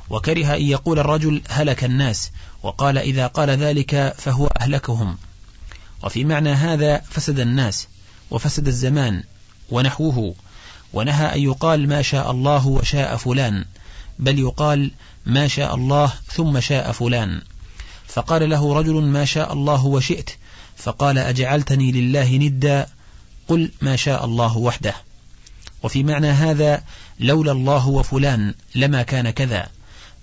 وكره 0.09 0.55
أن 0.55 0.61
يقول 0.61 0.99
الرجل 0.99 1.41
هلك 1.49 1.83
الناس 1.83 2.31
وقال 2.63 2.97
إذا 2.97 3.27
قال 3.27 3.49
ذلك 3.49 4.13
فهو 4.17 4.47
أهلكهم. 4.47 5.17
وفي 6.03 6.23
معنى 6.23 6.49
هذا 6.49 7.01
فسد 7.09 7.39
الناس 7.39 7.87
وفسد 8.31 8.67
الزمان 8.67 9.23
ونحوه. 9.69 10.35
ونهى 10.93 11.35
أن 11.35 11.41
يقال 11.41 11.89
ما 11.89 12.01
شاء 12.01 12.31
الله 12.31 12.67
وشاء 12.67 13.17
فلان 13.17 13.65
بل 14.19 14.39
يقال 14.39 14.91
ما 15.25 15.47
شاء 15.47 15.75
الله 15.75 16.13
ثم 16.27 16.59
شاء 16.59 16.91
فلان. 16.91 17.41
فقال 18.07 18.49
له 18.49 18.73
رجل 18.73 19.01
ما 19.01 19.25
شاء 19.25 19.53
الله 19.53 19.85
وشئت 19.85 20.29
فقال 20.77 21.17
أجعلتني 21.17 21.91
لله 21.91 22.37
ندا 22.37 22.87
قل 23.47 23.71
ما 23.81 23.95
شاء 23.95 24.25
الله 24.25 24.57
وحده. 24.57 24.93
وفي 25.83 26.03
معنى 26.03 26.27
هذا 26.27 26.83
لولا 27.19 27.51
الله 27.51 27.87
وفلان 27.87 28.53
لما 28.75 29.03
كان 29.03 29.29
كذا 29.29 29.67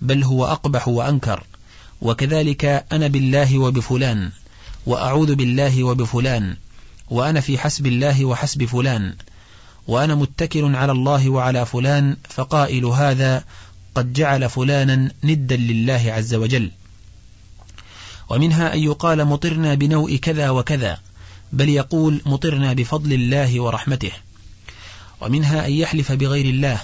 بل 0.03 0.25
هو 0.25 0.45
أقبح 0.45 0.89
وأنكر 0.89 1.45
وكذلك 2.03 2.65
أنا 2.93 3.07
بالله 3.07 3.59
وبفلان 3.59 4.31
وأعوذ 4.87 5.35
بالله 5.35 5.85
وبفلان 5.85 6.57
وأنا 7.11 7.41
في 7.41 7.59
حسب 7.59 7.87
الله 7.87 8.25
وحسب 8.25 8.65
فلان 8.65 9.15
وأنا 9.87 10.15
متكل 10.15 10.77
على 10.77 10.93
الله 10.93 11.31
وعلى 11.31 11.67
فلان 11.67 12.17
فقائل 12.29 12.85
هذا 12.85 13.45
قد 13.95 14.13
جعل 14.13 14.49
فلانا 14.51 15.11
ندا 15.25 15.57
لله 15.57 16.03
عز 16.07 16.35
وجل. 16.35 16.71
ومنها 18.29 18.75
أن 18.75 18.79
يقال 18.79 19.25
مطرنا 19.25 19.75
بنوء 19.75 20.17
كذا 20.17 20.51
وكذا. 20.51 20.99
بل 21.53 21.69
يقول 21.69 22.23
مطرنا 22.27 22.73
بفضل 22.73 23.13
الله 23.13 23.61
ورحمته 23.61 24.13
ومنها 25.21 25.67
أن 25.67 25.73
يحلف 25.73 26.13
بغير 26.13 26.45
الله 26.45 26.81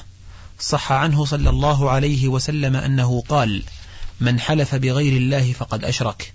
صح 0.61 0.93
عنه 0.93 1.25
صلى 1.25 1.51
الله 1.51 1.91
عليه 1.91 2.29
وسلم 2.29 2.77
أنه 2.77 3.23
قال 3.29 3.63
من 4.21 4.41
حلف 4.41 4.75
بغير 4.75 5.17
الله 5.17 5.53
فقد 5.53 5.85
أشرك 5.85 6.33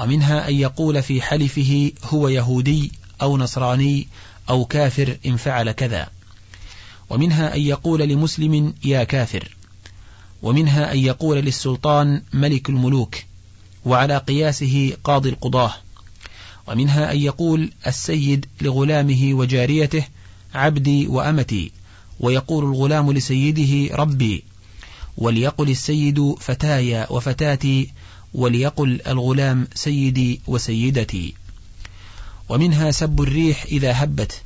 ومنها 0.00 0.48
أن 0.48 0.54
يقول 0.54 1.02
في 1.02 1.22
حلفه 1.22 1.92
هو 2.04 2.28
يهودي 2.28 2.92
أو 3.22 3.36
نصراني 3.36 4.08
أو 4.50 4.64
كافر 4.64 5.18
إن 5.26 5.36
فعل 5.36 5.72
كذا 5.72 6.08
ومنها 7.10 7.54
أن 7.56 7.60
يقول 7.60 8.00
لمسلم 8.00 8.74
يا 8.84 9.04
كافر 9.04 9.56
ومنها 10.42 10.92
أن 10.92 10.98
يقول 10.98 11.38
للسلطان 11.38 12.22
ملك 12.32 12.68
الملوك 12.68 13.16
وعلى 13.84 14.18
قياسه 14.18 14.92
قاضي 15.04 15.28
القضاة 15.28 15.74
ومنها 16.68 17.12
أن 17.12 17.18
يقول 17.18 17.70
السيد 17.86 18.46
لغلامه 18.60 19.30
وجاريته 19.32 20.04
عبدي 20.54 21.06
وأمتي 21.06 21.72
ويقول 22.20 22.64
الغلام 22.64 23.12
لسيده 23.12 23.96
ربي 23.96 24.44
وليقل 25.16 25.70
السيد 25.70 26.34
فتايا 26.40 27.12
وفتاتي 27.12 27.90
وليقل 28.34 29.00
الغلام 29.06 29.68
سيدي 29.74 30.40
وسيدتي. 30.46 31.34
ومنها 32.48 32.90
سب 32.90 33.20
الريح 33.20 33.62
إذا 33.64 34.04
هبت 34.04 34.42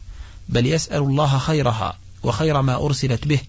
بل 0.48 0.66
يسأل 0.66 1.02
الله 1.02 1.38
خيرها 1.38 1.98
وخير 2.22 2.62
ما 2.62 2.86
أرسلت 2.86 3.26
به 3.26 3.40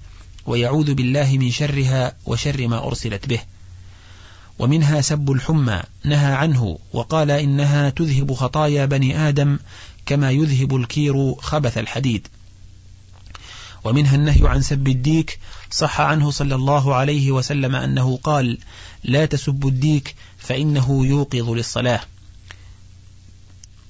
ويعوذ 0.45 0.93
بالله 0.93 1.37
من 1.37 1.51
شرها 1.51 2.15
وشر 2.25 2.67
ما 2.67 2.87
أرسلت 2.87 3.27
به. 3.27 3.39
ومنها 4.59 5.01
سب 5.01 5.31
الحمى 5.31 5.81
نهى 6.05 6.33
عنه 6.33 6.79
وقال 6.93 7.31
إنها 7.31 7.89
تذهب 7.89 8.33
خطايا 8.33 8.85
بني 8.85 9.29
آدم 9.29 9.59
كما 10.05 10.31
يذهب 10.31 10.75
الكير 10.75 11.35
خبث 11.35 11.77
الحديد. 11.77 12.27
ومنها 13.83 14.15
النهي 14.15 14.47
عن 14.47 14.61
سب 14.61 14.87
الديك 14.87 15.39
صح 15.71 16.01
عنه 16.01 16.31
صلى 16.31 16.55
الله 16.55 16.95
عليه 16.95 17.31
وسلم 17.31 17.75
أنه 17.75 18.17
قال 18.23 18.57
لا 19.03 19.25
تسبوا 19.25 19.69
الديك 19.69 20.15
فإنه 20.37 21.05
يوقظ 21.05 21.49
للصلاة. 21.49 22.01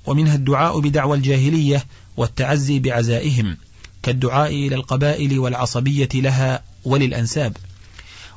ومنها 0.05 0.35
الدعاء 0.35 0.79
بدعوى 0.79 1.17
الجاهلية 1.17 1.85
والتعزي 2.17 2.79
بعزائهم 2.79 3.57
كالدعاء 4.03 4.51
إلى 4.51 4.75
القبائل 4.75 5.39
والعصبية 5.39 6.09
لها 6.13 6.63
وللأنساب. 6.85 7.57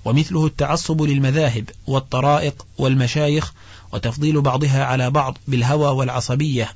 ومثله 0.07 0.47
التعصب 0.47 1.03
للمذاهب 1.03 1.71
والطرائق 1.87 2.67
والمشايخ 2.79 3.53
وتفضيل 3.93 4.41
بعضها 4.41 4.85
على 4.85 5.11
بعض 5.11 5.39
بالهوى 5.49 5.89
والعصبية 5.89 6.73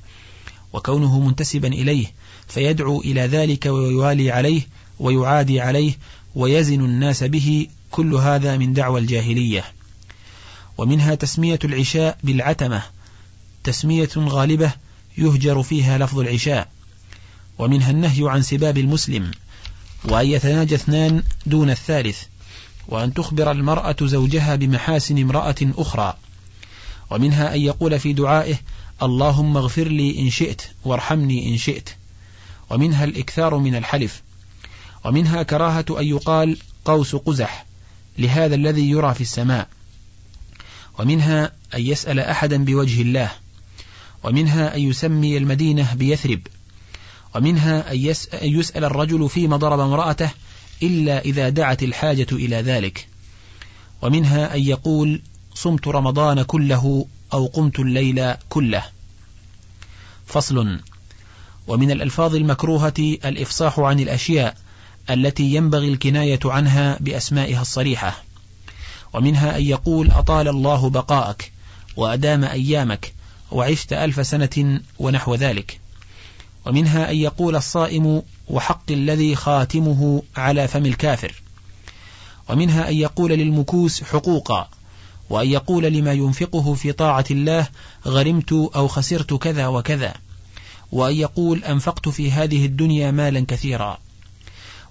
وكونه 0.73 1.19
منتسبا 1.19 1.67
إليه 1.67 2.05
فيدعو 2.47 3.01
إلى 3.01 3.21
ذلك 3.21 3.65
ويوالي 3.65 4.31
عليه 4.31 4.61
ويعادي 4.99 5.61
عليه 5.61 5.93
ويزن 6.35 6.85
الناس 6.85 7.23
به 7.23 7.67
كل 7.91 8.15
هذا 8.15 8.57
من 8.57 8.73
دعوى 8.73 8.99
الجاهلية. 8.99 9.63
ومنها 10.77 11.15
تسمية 11.15 11.59
العشاء 11.63 12.17
بالعتمة 12.23 12.83
تسمية 13.63 14.09
غالبة 14.17 14.71
يهجر 15.17 15.63
فيها 15.63 15.97
لفظ 15.97 16.19
العشاء. 16.19 16.67
ومنها 17.59 17.91
النهي 17.91 18.29
عن 18.29 18.41
سباب 18.41 18.77
المسلم 18.77 19.31
وأن 20.05 20.27
يتناجى 20.27 20.75
اثنان 20.75 21.23
دون 21.45 21.69
الثالث. 21.69 22.30
وأن 22.87 23.13
تخبر 23.13 23.51
المرأة 23.51 23.95
زوجها 24.01 24.55
بمحاسن 24.55 25.17
امرأة 25.17 25.55
أخرى. 25.61 26.13
ومنها 27.09 27.55
أن 27.55 27.61
يقول 27.61 27.99
في 27.99 28.13
دعائه 28.13 28.55
اللهم 29.03 29.57
اغفر 29.57 29.87
لي 29.87 30.19
إن 30.19 30.29
شئت 30.29 30.61
وارحمني 30.85 31.49
إن 31.53 31.57
شئت. 31.57 31.89
ومنها 32.69 33.03
الإكثار 33.03 33.57
من 33.57 33.75
الحلف. 33.75 34.21
ومنها 35.05 35.43
كراهة 35.43 35.85
أن 35.89 36.05
يقال 36.05 36.57
قوس 36.85 37.15
قزح 37.15 37.65
لهذا 38.17 38.55
الذي 38.55 38.89
يرى 38.89 39.13
في 39.13 39.21
السماء. 39.21 39.67
ومنها 40.99 41.51
أن 41.73 41.81
يسأل 41.81 42.19
أحدا 42.19 42.65
بوجه 42.65 43.01
الله. 43.01 43.31
ومنها 44.23 44.75
أن 44.75 44.81
يسمي 44.81 45.37
المدينة 45.37 45.93
بيثرب. 45.93 46.39
ومنها 47.35 47.91
أن 47.91 47.97
يسأل 48.41 48.85
الرجل 48.85 49.29
فيما 49.29 49.57
ضرب 49.57 49.79
امرأته 49.79 50.31
إلا 50.83 51.19
إذا 51.19 51.49
دعت 51.49 51.83
الحاجة 51.83 52.27
إلى 52.31 52.55
ذلك. 52.55 53.07
ومنها 54.01 54.55
أن 54.55 54.61
يقول 54.61 55.21
صمت 55.53 55.87
رمضان 55.87 56.41
كله 56.41 57.05
أو 57.33 57.45
قمت 57.45 57.79
الليل 57.79 58.33
كله. 58.49 58.83
فصل. 60.25 60.79
ومن 61.67 61.91
الألفاظ 61.91 62.35
المكروهة 62.35 62.93
الإفصاح 62.99 63.79
عن 63.79 63.99
الأشياء 63.99 64.57
التي 65.09 65.43
ينبغي 65.43 65.87
الكناية 65.87 66.39
عنها 66.45 66.97
بأسمائها 66.99 67.61
الصريحة. 67.61 68.23
ومنها 69.13 69.57
أن 69.57 69.63
يقول 69.63 70.11
أطال 70.11 70.47
الله 70.47 70.89
بقاءك 70.89 71.51
وأدام 71.97 72.43
أيامك 72.43 73.13
وعشت 73.51 73.93
ألف 73.93 74.27
سنة 74.27 74.81
ونحو 74.99 75.35
ذلك. 75.35 75.79
ومنها 76.65 77.11
أن 77.11 77.15
يقول 77.15 77.55
الصائم 77.55 78.21
وحق 78.51 78.91
الذي 78.91 79.35
خاتمه 79.35 80.23
على 80.37 80.67
فم 80.67 80.85
الكافر. 80.85 81.41
ومنها 82.49 82.89
أن 82.89 82.95
يقول 82.95 83.31
للمكوس 83.31 84.03
حقوقا 84.03 84.69
وأن 85.29 85.47
يقول 85.47 85.83
لما 85.83 86.13
ينفقه 86.13 86.73
في 86.73 86.91
طاعة 86.91 87.25
الله 87.31 87.67
غرمت 88.07 88.51
أو 88.51 88.87
خسرت 88.87 89.33
كذا 89.33 89.67
وكذا 89.67 90.13
وأن 90.91 91.15
يقول 91.15 91.63
أنفقت 91.63 92.09
في 92.09 92.31
هذه 92.31 92.65
الدنيا 92.65 93.11
مالا 93.11 93.45
كثيرا. 93.47 93.97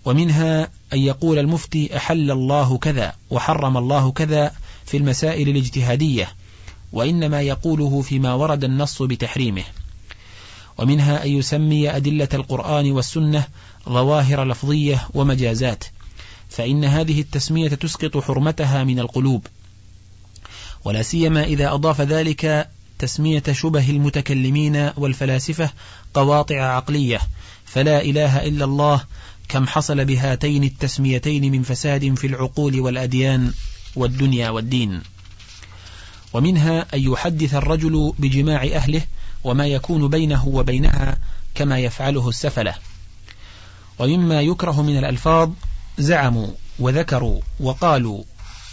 ومنها 0.04 0.68
أن 0.92 0.98
يقول 0.98 1.38
المفتي 1.38 1.96
أحل 1.96 2.30
الله 2.30 2.78
كذا 2.78 3.14
وحرم 3.30 3.76
الله 3.76 4.12
كذا 4.12 4.52
في 4.86 4.96
المسائل 4.96 5.48
الاجتهادية 5.48 6.28
وإنما 6.92 7.40
يقوله 7.40 8.02
فيما 8.02 8.34
ورد 8.34 8.64
النص 8.64 9.02
بتحريمه. 9.02 9.64
ومنها 10.80 11.24
أن 11.24 11.30
يسمي 11.30 11.96
أدلة 11.96 12.28
القرآن 12.34 12.92
والسنة 12.92 13.46
ظواهر 13.88 14.44
لفظية 14.44 15.08
ومجازات 15.14 15.84
فإن 16.48 16.84
هذه 16.84 17.20
التسمية 17.20 17.68
تسقط 17.68 18.18
حرمتها 18.18 18.84
من 18.84 18.98
القلوب. 18.98 19.46
ولا 20.84 21.02
سيما 21.02 21.44
إذا 21.44 21.72
أضاف 21.72 22.00
ذلك 22.00 22.68
تسمية 22.98 23.42
شبه 23.52 23.90
المتكلمين 23.90 24.90
والفلاسفة 24.96 25.70
قواطع 26.14 26.62
عقلية 26.62 27.20
فلا 27.64 28.02
إله 28.02 28.46
إلا 28.46 28.64
الله 28.64 29.04
كم 29.48 29.66
حصل 29.66 30.04
بهاتين 30.04 30.64
التسميتين 30.64 31.52
من 31.52 31.62
فساد 31.62 32.14
في 32.14 32.26
العقول 32.26 32.80
والأديان 32.80 33.52
والدنيا 33.96 34.50
والدين. 34.50 35.00
ومنها 36.32 36.86
أن 36.94 37.00
يحدث 37.12 37.54
الرجل 37.54 38.12
بجماع 38.18 38.62
أهله 38.64 39.02
وما 39.44 39.66
يكون 39.66 40.08
بينه 40.08 40.48
وبينها 40.48 41.18
كما 41.54 41.78
يفعله 41.78 42.28
السفلة. 42.28 42.74
ومما 43.98 44.40
يكره 44.40 44.82
من 44.82 44.98
الألفاظ 44.98 45.50
زعموا 45.98 46.48
وذكروا 46.78 47.40
وقالوا 47.60 48.22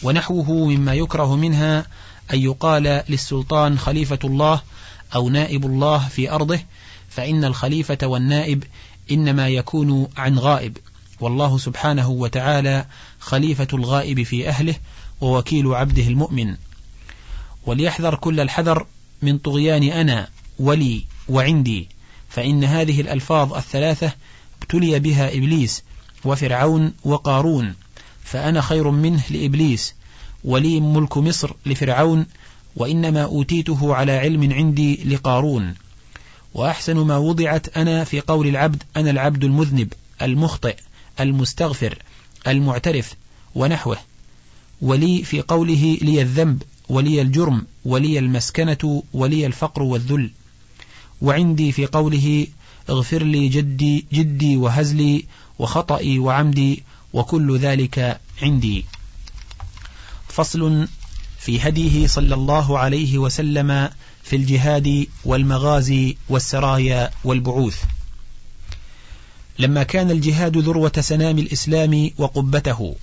ونحوه 0.03 0.51
مما 0.51 0.93
يكره 0.93 1.36
منها 1.36 1.86
أن 2.34 2.39
يقال 2.39 3.03
للسلطان 3.10 3.77
خليفة 3.77 4.19
الله 4.23 4.62
أو 5.15 5.30
نائب 5.30 5.65
الله 5.65 6.08
في 6.08 6.32
أرضه 6.32 6.60
فإن 7.10 7.45
الخليفة 7.45 8.08
والنائب 8.08 8.63
إنما 9.12 9.47
يكون 9.47 10.08
عن 10.17 10.39
غائب. 10.39 10.77
والله 11.19 11.58
سبحانه 11.58 12.10
وتعالى 12.10 12.86
خليفة 13.19 13.67
الغائب 13.73 14.23
في 14.23 14.49
أهله 14.49 14.75
ووكيل 15.21 15.67
عبده 15.67 16.03
المؤمن. 16.03 16.56
وليحذر 17.65 18.15
كل 18.15 18.39
الحذر 18.39 18.86
من 19.21 19.38
طغيان 19.38 19.84
أنا 19.84 20.27
ولي 20.59 21.05
وعندي 21.29 21.87
فإن 22.29 22.63
هذه 22.63 23.01
الألفاظ 23.01 23.53
الثلاثة 23.53 24.13
ابتلي 24.61 24.99
بها 24.99 25.37
إبليس 25.37 25.83
وفرعون 26.25 26.93
وقارون 27.03 27.75
فأنا 28.23 28.61
خير 28.61 28.91
منه 28.91 29.23
لإبليس 29.29 29.93
ولي 30.43 30.79
ملك 30.79 31.17
مصر 31.17 31.53
لفرعون 31.65 32.25
وإنما 32.75 33.23
أوتيته 33.23 33.95
على 33.95 34.11
علم 34.11 34.53
عندي 34.53 35.03
لقارون. 35.03 35.75
وأحسن 36.53 36.97
ما 36.97 37.17
وضعت 37.17 37.77
أنا 37.77 38.03
في 38.03 38.21
قول 38.21 38.47
العبد 38.47 38.83
أنا 38.97 39.09
العبد 39.09 39.43
المذنب 39.43 39.93
المخطئ 40.21 40.75
المستغفر 41.19 41.97
المعترف 42.47 43.13
ونحوه. 43.55 43.97
ولي 44.81 45.23
في 45.23 45.41
قوله 45.41 45.97
لي 46.01 46.21
الذنب 46.21 46.63
ولي 46.89 47.21
الجرم 47.21 47.65
ولي 47.85 48.19
المسكنة 48.19 49.03
ولي 49.13 49.45
الفقر 49.45 49.83
والذل. 49.83 50.31
وعندي 51.21 51.71
في 51.71 51.86
قوله 51.86 52.47
اغفر 52.89 53.23
لي 53.23 53.47
جدي 53.47 54.06
جدي 54.13 54.58
وهزلي 54.58 55.25
وخطئي 55.60 56.19
وعمدي 56.19 56.84
وكل 57.13 57.58
ذلك 57.58 58.19
عندي. 58.41 58.86
فصل 60.27 60.88
في 61.39 61.62
هديه 61.62 62.08
صلى 62.08 62.36
الله 62.36 62.80
عليه 62.80 63.17
وسلم 63.17 63.89
في 64.23 64.36
الجهاد 64.36 65.08
والمغازي 65.25 66.17
والسرايا 66.30 67.12
والبعوث. 67.23 67.84
لما 69.60 69.84
كان 69.84 70.12
الجهاد 70.12 70.58
ذروة 70.58 70.91
سنام 70.99 71.39
الإسلام 71.39 72.12
وقبته 72.17 72.95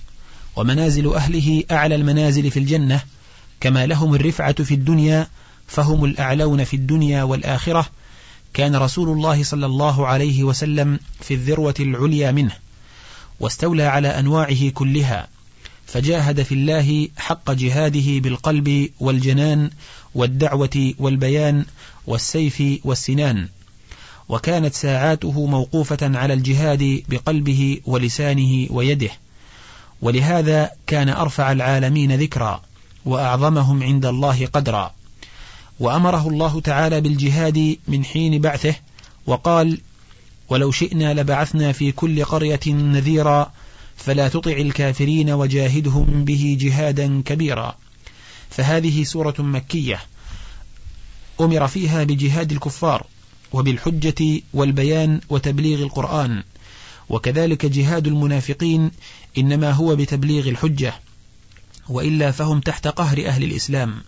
ومنازل 0.55 1.13
أهله 1.13 1.63
أعلى 1.71 1.95
المنازل 1.95 2.51
في 2.51 2.59
الجنة 2.59 3.01
كما 3.59 3.85
لهم 3.85 4.15
الرفعة 4.15 4.63
في 4.63 4.73
الدنيا 4.73 5.27
فهم 5.67 6.05
الأعلون 6.05 6.63
في 6.63 6.75
الدنيا 6.75 7.23
والآخرة 7.23 7.85
كان 8.55 8.75
رسول 8.75 9.09
الله 9.09 9.43
صلى 9.43 9.65
الله 9.65 10.07
عليه 10.07 10.43
وسلم 10.43 10.99
في 11.21 11.33
الذروة 11.33 11.75
العليا 11.79 12.31
منه 12.31 12.55
واستولى 13.39 13.83
على 13.83 14.07
أنواعه 14.07 14.69
كلها 14.69 15.27
فجاهد 15.85 16.43
في 16.43 16.53
الله 16.53 17.07
حق 17.17 17.51
جهاده 17.51 18.19
بالقلب 18.19 18.89
والجنان 18.99 19.69
والدعوة 20.15 20.93
والبيان 20.99 21.65
والسيف 22.07 22.63
والسنان 22.83 23.47
وكانت 24.29 24.73
ساعاته 24.73 25.45
موقوفة 25.45 25.97
على 26.01 26.33
الجهاد 26.33 27.03
بقلبه 27.09 27.81
ولسانه 27.85 28.67
ويده 28.69 29.11
ولهذا 30.01 30.71
كان 30.87 31.09
أرفع 31.09 31.51
العالمين 31.51 32.15
ذكرا 32.15 32.61
وأعظمهم 33.05 33.83
عند 33.83 34.05
الله 34.05 34.45
قدرا. 34.45 34.94
وأمره 35.79 36.27
الله 36.27 36.61
تعالى 36.61 37.01
بالجهاد 37.01 37.77
من 37.87 38.05
حين 38.05 38.41
بعثه 38.41 38.75
وقال 39.25 39.77
ولو 40.49 40.71
شئنا 40.71 41.13
لبعثنا 41.13 41.71
في 41.71 41.91
كل 41.91 42.23
قرية 42.25 42.59
نذيرا 42.67 43.51
فلا 43.97 44.27
تطع 44.27 44.51
الكافرين 44.51 45.29
وجاهدهم 45.29 46.25
به 46.25 46.57
جهادا 46.59 47.21
كبيرا. 47.25 47.75
فهذه 48.49 49.03
سورة 49.03 49.35
مكية 49.39 49.99
أمر 51.41 51.67
فيها 51.67 52.03
بجهاد 52.03 52.51
الكفار 52.51 53.05
وبالحجة 53.53 54.41
والبيان 54.53 55.21
وتبليغ 55.29 55.83
القرآن 55.83 56.43
وكذلك 57.09 57.65
جهاد 57.65 58.07
المنافقين 58.07 58.91
إنما 59.37 59.71
هو 59.71 59.95
بتبليغ 59.95 60.49
الحجة 60.49 60.93
وإلا 61.89 62.31
فهم 62.31 62.59
تحت 62.59 62.87
قهر 62.87 63.27
أهل 63.27 63.43
الإسلام. 63.43 64.01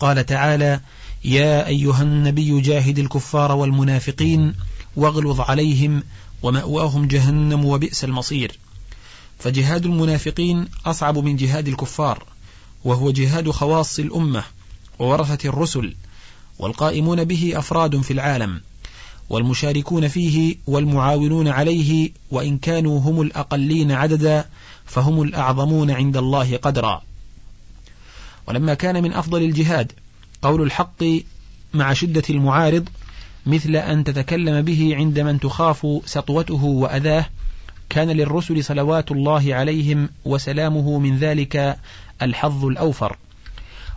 قال 0.00 0.26
تعالى 0.26 0.80
يا 1.24 1.66
أيها 1.66 2.02
النبي 2.02 2.60
جاهد 2.60 2.98
الكفار 2.98 3.52
والمنافقين 3.52 4.54
واغلظ 4.96 5.40
عليهم 5.40 6.02
ومأواهم 6.42 7.06
جهنم 7.06 7.64
وبئس 7.64 8.04
المصير. 8.04 8.58
فجهاد 9.38 9.86
المنافقين 9.86 10.68
أصعب 10.86 11.18
من 11.18 11.36
جهاد 11.36 11.68
الكفار 11.68 12.24
وهو 12.84 13.10
جهاد 13.10 13.50
خواص 13.50 13.98
الأمة 13.98 14.44
وورثة 14.98 15.48
الرسل 15.48 15.94
والقائمون 16.58 17.24
به 17.24 17.52
أفراد 17.56 18.00
في 18.00 18.12
العالم 18.12 18.60
والمشاركون 19.30 20.08
فيه 20.08 20.56
والمعاونون 20.66 21.48
عليه 21.48 22.10
وإن 22.30 22.58
كانوا 22.58 23.00
هم 23.00 23.20
الأقلين 23.20 23.92
عددا 23.92 24.48
فهم 24.86 25.22
الأعظمون 25.22 25.90
عند 25.90 26.16
الله 26.16 26.56
قدرا. 26.56 27.02
ولما 28.50 28.74
كان 28.74 29.02
من 29.02 29.12
أفضل 29.12 29.42
الجهاد 29.42 29.92
قول 30.42 30.62
الحق 30.62 31.04
مع 31.74 31.92
شدة 31.92 32.22
المعارض 32.30 32.88
مثل 33.46 33.76
أن 33.76 34.04
تتكلم 34.04 34.62
به 34.62 34.96
عند 34.96 35.20
من 35.20 35.40
تخاف 35.40 35.86
سطوته 36.04 36.64
وأذاه 36.64 37.26
كان 37.88 38.10
للرسل 38.10 38.64
صلوات 38.64 39.12
الله 39.12 39.54
عليهم 39.54 40.08
وسلامه 40.24 40.98
من 40.98 41.18
ذلك 41.18 41.78
الحظ 42.22 42.64
الأوفر. 42.64 43.16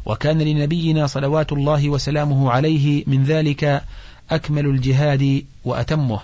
وكان 0.06 0.42
لنبينا 0.42 1.08
صلوات 1.08 1.52
الله 1.52 1.89
وسلامه 1.89 2.52
عليه 2.52 3.04
من 3.08 3.24
ذلك 3.24 3.84
أكمل 4.32 4.66
الجهاد 4.66 5.46
وأتمه. 5.66 6.20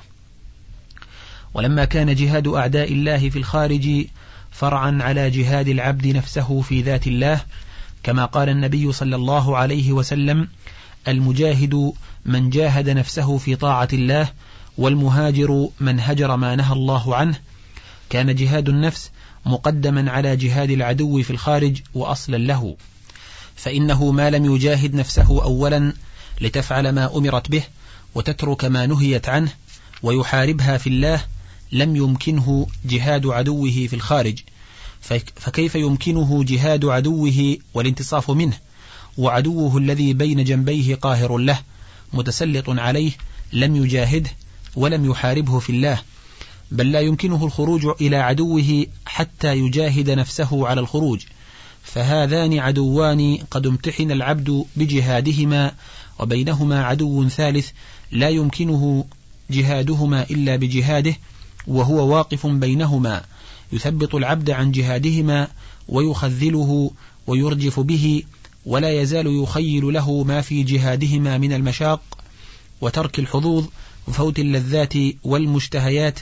ولما 1.54 1.86
كان 1.86 2.16
جهاد 2.16 2.48
أعداء 2.48 2.94
الله 2.94 3.30
في 3.30 3.40
الخارج 3.40 4.06
فرعا 4.52 5.00
على 5.02 5.30
جهاد 5.30 5.68
العبد 5.68 6.08
نفسه 6.08 6.62
في 6.62 6.82
ذات 6.82 7.08
الله 7.08 7.42
كما 8.04 8.26
قال 8.26 8.50
النبي 8.50 8.92
صلى 8.92 9.16
الله 9.16 9.58
عليه 9.58 9.92
وسلم 9.92 10.48
المجاهد 11.08 11.94
من 12.26 12.50
جاهد 12.50 12.90
نفسه 12.90 13.38
في 13.38 13.56
طاعة 13.56 13.88
الله 13.94 14.32
والمهاجر 14.78 15.70
من 15.80 16.00
هجر 16.00 16.36
ما 16.36 16.56
نهى 16.56 16.74
الله 16.74 17.16
عنه. 17.16 17.40
كان 18.10 18.36
جهاد 18.36 18.70
النفس 18.70 19.12
مقدما 19.46 20.12
على 20.12 20.36
جهاد 20.36 20.72
العدو 20.72 21.24
في 21.24 21.30
الخارج 21.30 21.82
وأصلا 21.94 22.38
له. 22.38 22.76
فإنه 23.56 24.12
ما 24.12 24.30
لم 24.30 24.56
يجاهد 24.56 24.96
نفسه 24.96 25.44
أولا 25.44 25.94
لتفعل 26.42 26.90
ما 26.90 27.18
أمرت 27.18 27.52
به 27.52 27.64
وتترك 28.16 28.66
ما 28.66 28.86
نهيت 28.86 29.30
عنه 29.30 29.52
ويحاربها 30.04 30.78
في 30.78 30.88
الله 30.88 31.22
لم 31.72 31.96
يمكنه 31.96 32.68
جهاد 32.86 33.28
عدوه 33.28 33.72
في 33.72 33.94
الخارج. 33.94 34.40
فكيف 35.36 35.76
يمكنه 35.76 36.44
جهاد 36.44 36.86
عدوه 36.86 37.58
والانتصاف 37.74 38.32
منه؟ 38.32 38.58
وعدوه 39.18 39.78
الذي 39.78 40.14
بين 40.14 40.44
جنبيه 40.44 40.96
قاهر 40.96 41.38
له 41.38 41.60
متسلط 42.14 42.70
عليه 42.70 43.12
لم 43.54 43.76
يجاهده 43.76 44.30
ولم 44.76 45.06
يحاربه 45.06 45.60
في 45.60 45.70
الله. 45.70 46.02
بل 46.72 46.92
لا 46.92 47.00
يمكنه 47.00 47.46
الخروج 47.46 47.86
إلى 48.02 48.16
عدوه 48.16 48.86
حتى 49.06 49.58
يجاهد 49.58 50.10
نفسه 50.10 50.68
على 50.68 50.82
الخروج. 50.82 51.22
فهذان 51.84 52.60
عدوان 52.60 53.38
قد 53.52 53.68
امتحن 53.68 54.12
العبد 54.12 54.66
بجهادهما 54.76 55.72
وبينهما 56.20 56.86
عدو 56.86 57.30
ثالث 57.30 57.70
لا 58.12 58.30
يمكنه 58.30 59.06
جهادهما 59.50 60.24
إلا 60.24 60.56
بجهاده 60.56 61.16
وهو 61.68 62.16
واقف 62.16 62.48
بينهما. 62.48 63.24
يثبط 63.74 64.16
العبد 64.16 64.50
عن 64.50 64.72
جهادهما 64.72 65.48
ويخذله 65.88 66.92
ويرجف 67.28 67.80
به 67.80 68.24
ولا 68.66 69.02
يزال 69.02 69.44
يخيل 69.44 69.94
له 69.94 70.24
ما 70.24 70.42
في 70.42 70.64
جهادهما 70.64 71.38
من 71.38 71.54
المشاق 71.54 72.02
وترك 72.82 73.20
الحظوظ 73.20 73.66
وفوت 74.08 74.40
اللذات 74.40 74.94
والمشتهيات 75.24 76.20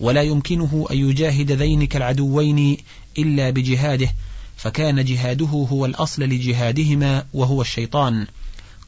ولا 0.00 0.22
يمكنه 0.22 0.86
أن 0.90 0.96
يجاهد 0.96 1.52
ذينك 1.52 1.96
العدوين 1.96 2.76
إلا 3.18 3.50
بجهاده 3.50 4.08
فكان 4.56 5.04
جهاده 5.04 5.46
هو 5.46 5.86
الأصل 5.86 6.22
لجهادهما 6.22 7.24
وهو 7.34 7.62
الشيطان. 7.62 8.26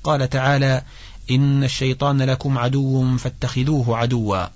قال 0.05 0.31
تعالى 0.31 0.83
إن 1.31 1.65
الشيطان 1.65 2.23
لكم 2.23 2.59
عدو 2.59 3.17
فاتخذوه 3.17 3.97
عدوا. 3.97 4.47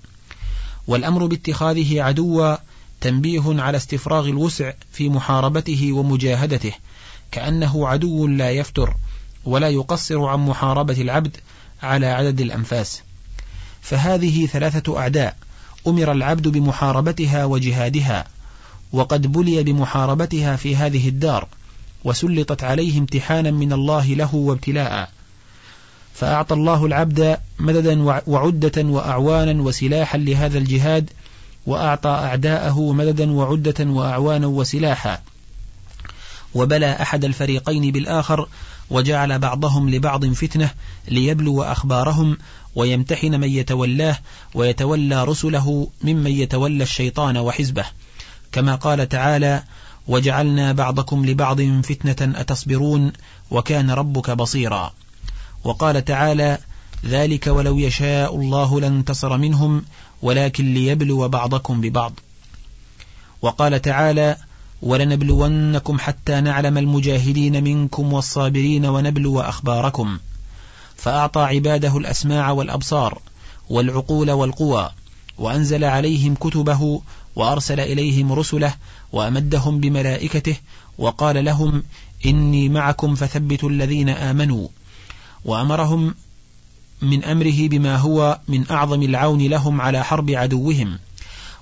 والأمر 0.87 1.25
باتخاذه 1.25 2.01
عدوا 2.01 2.55
تنبيه 3.01 3.61
على 3.61 3.77
استفراغ 3.77 4.27
الوسع 4.27 4.73
في 4.91 5.09
محاربته 5.09 5.93
ومجاهدته 5.93 6.71
كأنه 7.31 7.87
عدو 7.87 8.27
لا 8.27 8.51
يفتر 8.51 8.93
ولا 9.45 9.69
يقصر 9.69 10.25
عن 10.25 10.39
محاربة 10.39 11.01
العبد 11.01 11.37
على 11.83 12.07
عدد 12.07 12.41
الأنفاس. 12.41 13.01
فهذه 13.81 14.45
ثلاثة 14.45 14.97
أعداء 14.97 15.35
أمر 15.87 16.11
العبد 16.11 16.47
بمحاربتها 16.47 17.45
وجهادها 17.45 18.27
وقد 18.91 19.27
بلي 19.31 19.63
بمحاربتها 19.63 20.55
في 20.55 20.75
هذه 20.75 21.09
الدار 21.09 21.47
وسلطت 22.03 22.63
عليه 22.63 22.99
امتحانا 22.99 23.51
من 23.51 23.73
الله 23.73 24.05
له 24.05 24.35
وابتلاء. 24.35 25.09
فأعطى 26.13 26.53
الله 26.55 26.85
العبد 26.85 27.37
مددا 27.59 28.03
وعدة 28.27 28.83
وأعوانا 28.83 29.61
وسلاحا 29.61 30.17
لهذا 30.17 30.57
الجهاد 30.57 31.09
وأعطى 31.67 32.09
أعداءه 32.09 32.91
مددا 32.91 33.31
وعدة 33.31 33.75
وأعوانا 33.79 34.47
وسلاحا. 34.47 35.21
وبلى 36.53 37.01
أحد 37.01 37.25
الفريقين 37.25 37.91
بالآخر 37.91 38.47
وجعل 38.89 39.39
بعضهم 39.39 39.89
لبعض 39.89 40.25
فتنة 40.25 40.69
ليبلو 41.07 41.63
أخبارهم 41.63 42.37
ويمتحن 42.75 43.39
من 43.39 43.49
يتولاه 43.49 44.17
ويتولى 44.53 45.23
رسله 45.23 45.87
ممن 46.03 46.31
يتولى 46.31 46.83
الشيطان 46.83 47.37
وحزبه. 47.37 47.85
كما 48.51 48.75
قال 48.75 49.09
تعالى 49.09 49.63
وجعلنا 50.07 50.71
بعضكم 50.71 51.25
لبعض 51.25 51.61
فتنة 51.61 52.39
أتصبرون 52.39 53.11
وكان 53.51 53.91
ربك 53.91 54.31
بصيرا 54.31 54.93
وقال 55.63 56.05
تعالى 56.05 56.57
ذلك 57.05 57.47
ولو 57.47 57.77
يشاء 57.77 58.35
الله 58.35 58.81
لانتصر 58.81 59.37
منهم 59.37 59.85
ولكن 60.21 60.73
ليبلو 60.73 61.27
بعضكم 61.27 61.81
ببعض. 61.81 62.13
وقال 63.41 63.81
تعالى 63.81 64.37
ولنبلونكم 64.81 65.99
حتى 65.99 66.41
نعلم 66.41 66.77
المجاهدين 66.77 67.63
منكم 67.63 68.13
والصابرين 68.13 68.85
ونبلو 68.85 69.41
أخباركم. 69.41 70.19
فأعطى 70.95 71.41
عباده 71.41 71.97
الأسماع 71.97 72.51
والأبصار 72.51 73.21
والعقول 73.69 74.31
والقوى 74.31 74.89
وأنزل 75.37 75.83
عليهم 75.83 76.35
كتبه 76.35 77.01
وأرسل 77.35 77.79
إليهم 77.79 78.31
رسله 78.33 78.75
وأمدهم 79.11 79.79
بملائكته 79.79 80.55
وقال 80.97 81.45
لهم 81.45 81.83
إني 82.25 82.69
معكم 82.69 83.15
فثبتوا 83.15 83.69
الذين 83.69 84.09
آمنوا. 84.09 84.67
وأمرهم 85.45 86.15
من 87.01 87.23
أمره 87.23 87.67
بما 87.67 87.95
هو 87.95 88.39
من 88.47 88.71
أعظم 88.71 89.03
العون 89.03 89.41
لهم 89.41 89.81
على 89.81 90.03
حرب 90.03 90.29
عدوهم. 90.29 90.99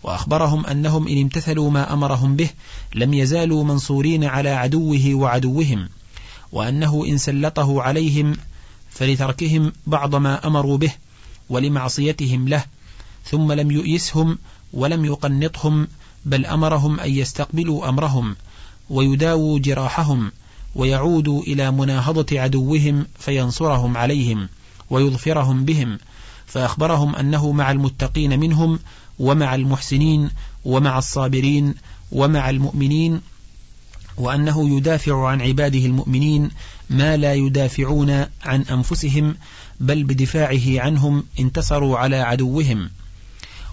وأخبرهم 0.04 0.66
أنهم 0.66 1.08
إن 1.08 1.22
امتثلوا 1.22 1.72
ما 1.72 1.94
أمرهم 1.94 2.36
به 2.36 2.50
لم 2.96 3.14
يزالوا 3.14 3.64
منصورين 3.64 4.24
على 4.24 4.50
عدوه 4.50 5.14
وعدوهم. 5.14 5.90
وأنه 6.52 7.06
إن 7.08 7.18
سلطه 7.18 7.82
عليهم 7.82 8.38
فلتركهم 8.90 9.74
بعض 9.88 10.16
ما 10.16 10.48
أمروا 10.48 10.78
به 10.78 10.92
ولمعصيتهم 11.50 12.48
له 12.48 12.66
ثم 13.26 13.52
لم 13.52 13.72
يؤيسهم 13.72 14.38
ولم 14.74 15.06
يقنطهم 15.06 15.88
بل 16.26 16.46
أمرهم 16.46 17.00
أن 17.00 17.12
يستقبلوا 17.12 17.90
أمرهم 17.90 18.36
ويداووا 18.90 19.60
جراحهم 19.60 20.32
ويعودوا 20.76 21.42
إلى 21.42 21.72
مناهضة 21.72 22.40
عدوهم 22.40 23.06
فينصرهم 23.20 23.98
عليهم. 23.98 24.50
ويظفرهم 24.90 25.66
بهم 25.66 25.98
فأخبرهم 26.46 27.16
أنه 27.16 27.52
مع 27.52 27.72
المتقين 27.72 28.40
منهم 28.40 28.80
ومع 29.20 29.56
المحسنين 29.56 30.30
ومع 30.66 30.98
الصابرين 30.98 31.76
ومع 32.12 32.50
المؤمنين 32.50 33.22
وأنه 34.18 34.78
يدافع 34.78 35.28
عن 35.28 35.42
عباده 35.42 35.80
المؤمنين 35.80 36.52
ما 36.90 37.18
لا 37.18 37.34
يدافعون 37.34 38.26
عن 38.44 38.62
أنفسهم 38.62 39.36
بل 39.80 40.04
بدفاعه 40.04 40.82
عنهم 40.82 41.24
انتصروا 41.40 41.98
على 41.98 42.16
عدوهم. 42.16 42.90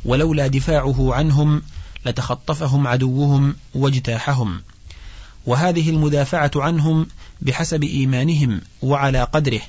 ولولا 0.05 0.46
دفاعه 0.46 1.14
عنهم 1.14 1.62
لتخطفهم 2.07 2.87
عدوهم 2.87 3.57
واجتاحهم. 3.75 4.62
وهذه 5.46 5.90
المدافعة 5.90 6.51
عنهم 6.57 7.07
بحسب 7.40 7.85
إيمانهم 7.85 8.61
وعلى 8.83 9.22
قدره. 9.22 9.61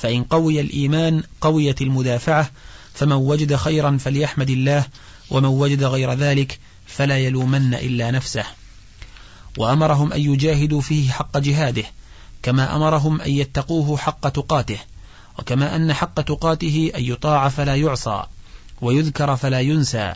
فإن 0.00 0.22
قوي 0.24 0.60
الإيمان 0.60 1.22
قويت 1.40 1.82
المدافعة 1.82 2.50
فمن 2.94 3.12
وجد 3.12 3.56
خيرا 3.56 3.96
فليحمد 4.00 4.50
الله 4.50 4.86
ومن 5.30 5.48
وجد 5.48 5.84
غير 5.84 6.12
ذلك 6.12 6.58
فلا 6.86 7.18
يلومن 7.18 7.74
إلا 7.74 8.10
نفسه. 8.10 8.44
وأمرهم 9.58 10.12
أن 10.12 10.20
يجاهدوا 10.20 10.80
فيه 10.80 11.10
حق 11.10 11.38
جهاده 11.38 11.84
كما 12.42 12.76
أمرهم 12.76 13.20
أن 13.20 13.30
يتقوه 13.30 13.96
حق 13.96 14.28
تقاته 14.28 14.78
وكما 15.38 15.76
أن 15.76 15.92
حق 15.92 16.20
تقاته 16.20 16.92
أن 16.96 17.04
يطاع 17.04 17.48
فلا 17.48 17.74
يعصى 17.74 18.22
ويذكر 18.80 19.36
فلا 19.36 19.60
ينسى 19.60 20.14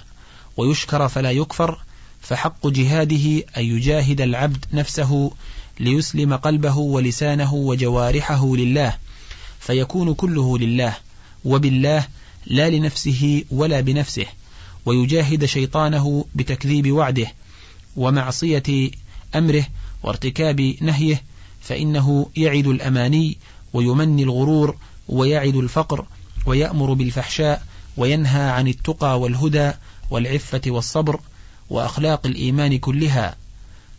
ويشكر 0.57 1.09
فلا 1.09 1.31
يكفر 1.31 1.79
فحق 2.21 2.67
جهاده 2.67 3.45
أن 3.57 3.65
يجاهد 3.65 4.21
العبد 4.21 4.65
نفسه 4.73 5.31
ليسلم 5.81 6.37
قلبه 6.37 6.77
ولسانه 6.79 7.55
وجوارحه 7.55 8.57
لله 8.57 8.97
فيكون 9.67 10.15
كله 10.15 10.59
لله 10.59 10.97
وبالله 11.45 12.07
لا 12.47 12.71
لنفسه 12.71 13.45
ولا 13.51 13.81
بنفسه 13.81 14.27
ويجاهد 14.87 15.45
شيطانه 15.45 16.25
بتكذيب 16.35 16.93
وعده 16.93 17.27
ومعصية 17.97 18.91
أمره 19.35 19.67
وارتكاب 20.03 20.75
نهيه 20.81 21.23
فإنه 21.61 22.27
يعد 22.37 22.67
الأماني 22.67 23.39
ويمني 23.73 24.23
الغرور 24.23 24.77
ويعد 25.09 25.57
الفقر 25.57 26.05
ويأمر 26.47 26.93
بالفحشاء 26.93 27.67
وينهى 27.97 28.51
عن 28.51 28.69
التقى 28.69 29.21
والهدى 29.21 29.73
والعفة 30.11 30.63
والصبر 30.67 31.21
وأخلاق 31.71 32.27
الإيمان 32.27 32.79
كلها 32.79 33.37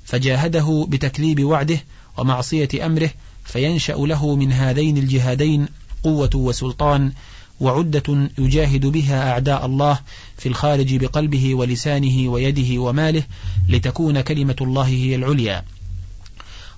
فجاهده 0.06 0.86
بتكذيب 0.90 1.44
وعده 1.44 1.84
ومعصية 2.18 2.70
أمره 2.86 3.10
فينشأ 3.44 3.94
له 3.94 4.36
من 4.36 4.52
هذين 4.52 4.98
الجهادين 4.98 5.68
قوة 6.04 6.30
وسلطان 6.36 7.12
وعدة 7.60 8.30
يجاهد 8.38 8.86
بها 8.86 9.32
أعداء 9.32 9.66
الله 9.66 10.00
في 10.38 10.50
الخارج 10.50 10.96
بقلبه 10.96 11.56
ولسانه 11.56 12.30
ويده 12.32 12.82
وماله 12.82 13.24
لتكون 13.70 14.22
كلمة 14.22 14.56
الله 14.62 14.86
هي 14.86 15.16
العليا. 15.16 15.64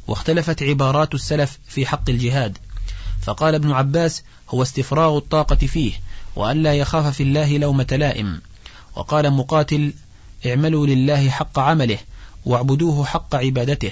واختلفت 0.07 0.63
عبارات 0.63 1.15
السلف 1.15 1.59
في 1.67 1.85
حق 1.85 2.09
الجهاد. 2.09 2.57
فقال 3.21 3.55
ابن 3.55 3.71
عباس 3.71 4.23
هو 4.49 4.61
استفراغ 4.61 5.17
الطاقة 5.17 5.55
فيه 5.55 5.93
وأن 6.35 6.63
لا 6.63 6.73
يخاف 6.73 7.15
في 7.15 7.23
الله 7.23 7.57
لومة 7.57 7.87
لائم. 7.91 8.41
وقال 8.95 9.31
مقاتل 9.31 9.93
اعملوا 10.45 10.87
لله 10.87 11.29
حق 11.29 11.59
عمله 11.59 11.97
واعبدوه 12.45 13.05
حق 13.05 13.35
عبادته. 13.35 13.91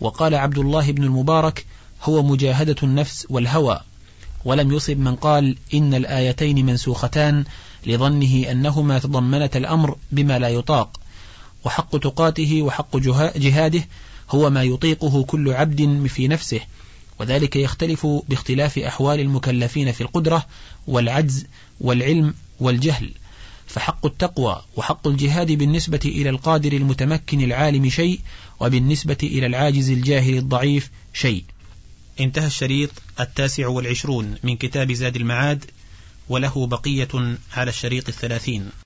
وقال 0.00 0.34
عبد 0.34 0.58
الله 0.58 0.92
بن 0.92 1.04
المبارك 1.04 1.66
هو 2.02 2.22
مجاهدة 2.22 2.76
النفس 2.82 3.26
والهوى. 3.30 3.80
ولم 4.44 4.72
يصب 4.72 4.98
من 4.98 5.16
قال 5.16 5.56
إن 5.74 5.94
الآيتين 5.94 6.66
منسوختان 6.66 7.44
لظنه 7.86 8.50
أنهما 8.50 8.98
تضمنت 8.98 9.56
الأمر 9.56 9.96
بما 10.12 10.38
لا 10.38 10.48
يطاق. 10.48 11.00
وحق 11.64 11.98
تقاته 11.98 12.62
وحق 12.62 12.96
جهاده 13.36 13.84
هو 14.30 14.50
ما 14.50 14.62
يطيقه 14.62 15.24
كل 15.24 15.52
عبد 15.52 16.06
في 16.08 16.28
نفسه. 16.28 16.60
وذلك 17.20 17.56
يختلف 17.56 18.06
باختلاف 18.28 18.78
أحوال 18.78 19.20
المكلفين 19.20 19.92
في 19.92 20.00
القدرة 20.00 20.46
والعجز 20.86 21.46
والعلم 21.80 22.34
والجهل. 22.60 23.10
فحق 23.66 24.06
التقوى 24.06 24.62
وحق 24.76 25.08
الجهاد 25.08 25.52
بالنسبة 25.52 26.00
إلى 26.04 26.30
القادر 26.30 26.72
المتمكن 26.72 27.40
العالم 27.40 27.88
شيء 27.88 28.20
وبالنسبة 28.60 29.16
إلى 29.22 29.46
العاجز 29.46 29.90
الجاهل 29.90 30.38
الضعيف 30.38 30.90
شيء. 31.12 31.44
انتهى 32.20 32.46
الشريط 32.46 32.90
التاسع 33.20 33.68
والعشرون 33.68 34.36
من 34.42 34.56
كتاب 34.56 34.92
زاد 34.92 35.16
المعاد 35.16 35.64
وله 36.28 36.66
بقية 36.66 37.08
على 37.52 37.70
الشريط 37.70 38.08
الثلاثين. 38.08 38.70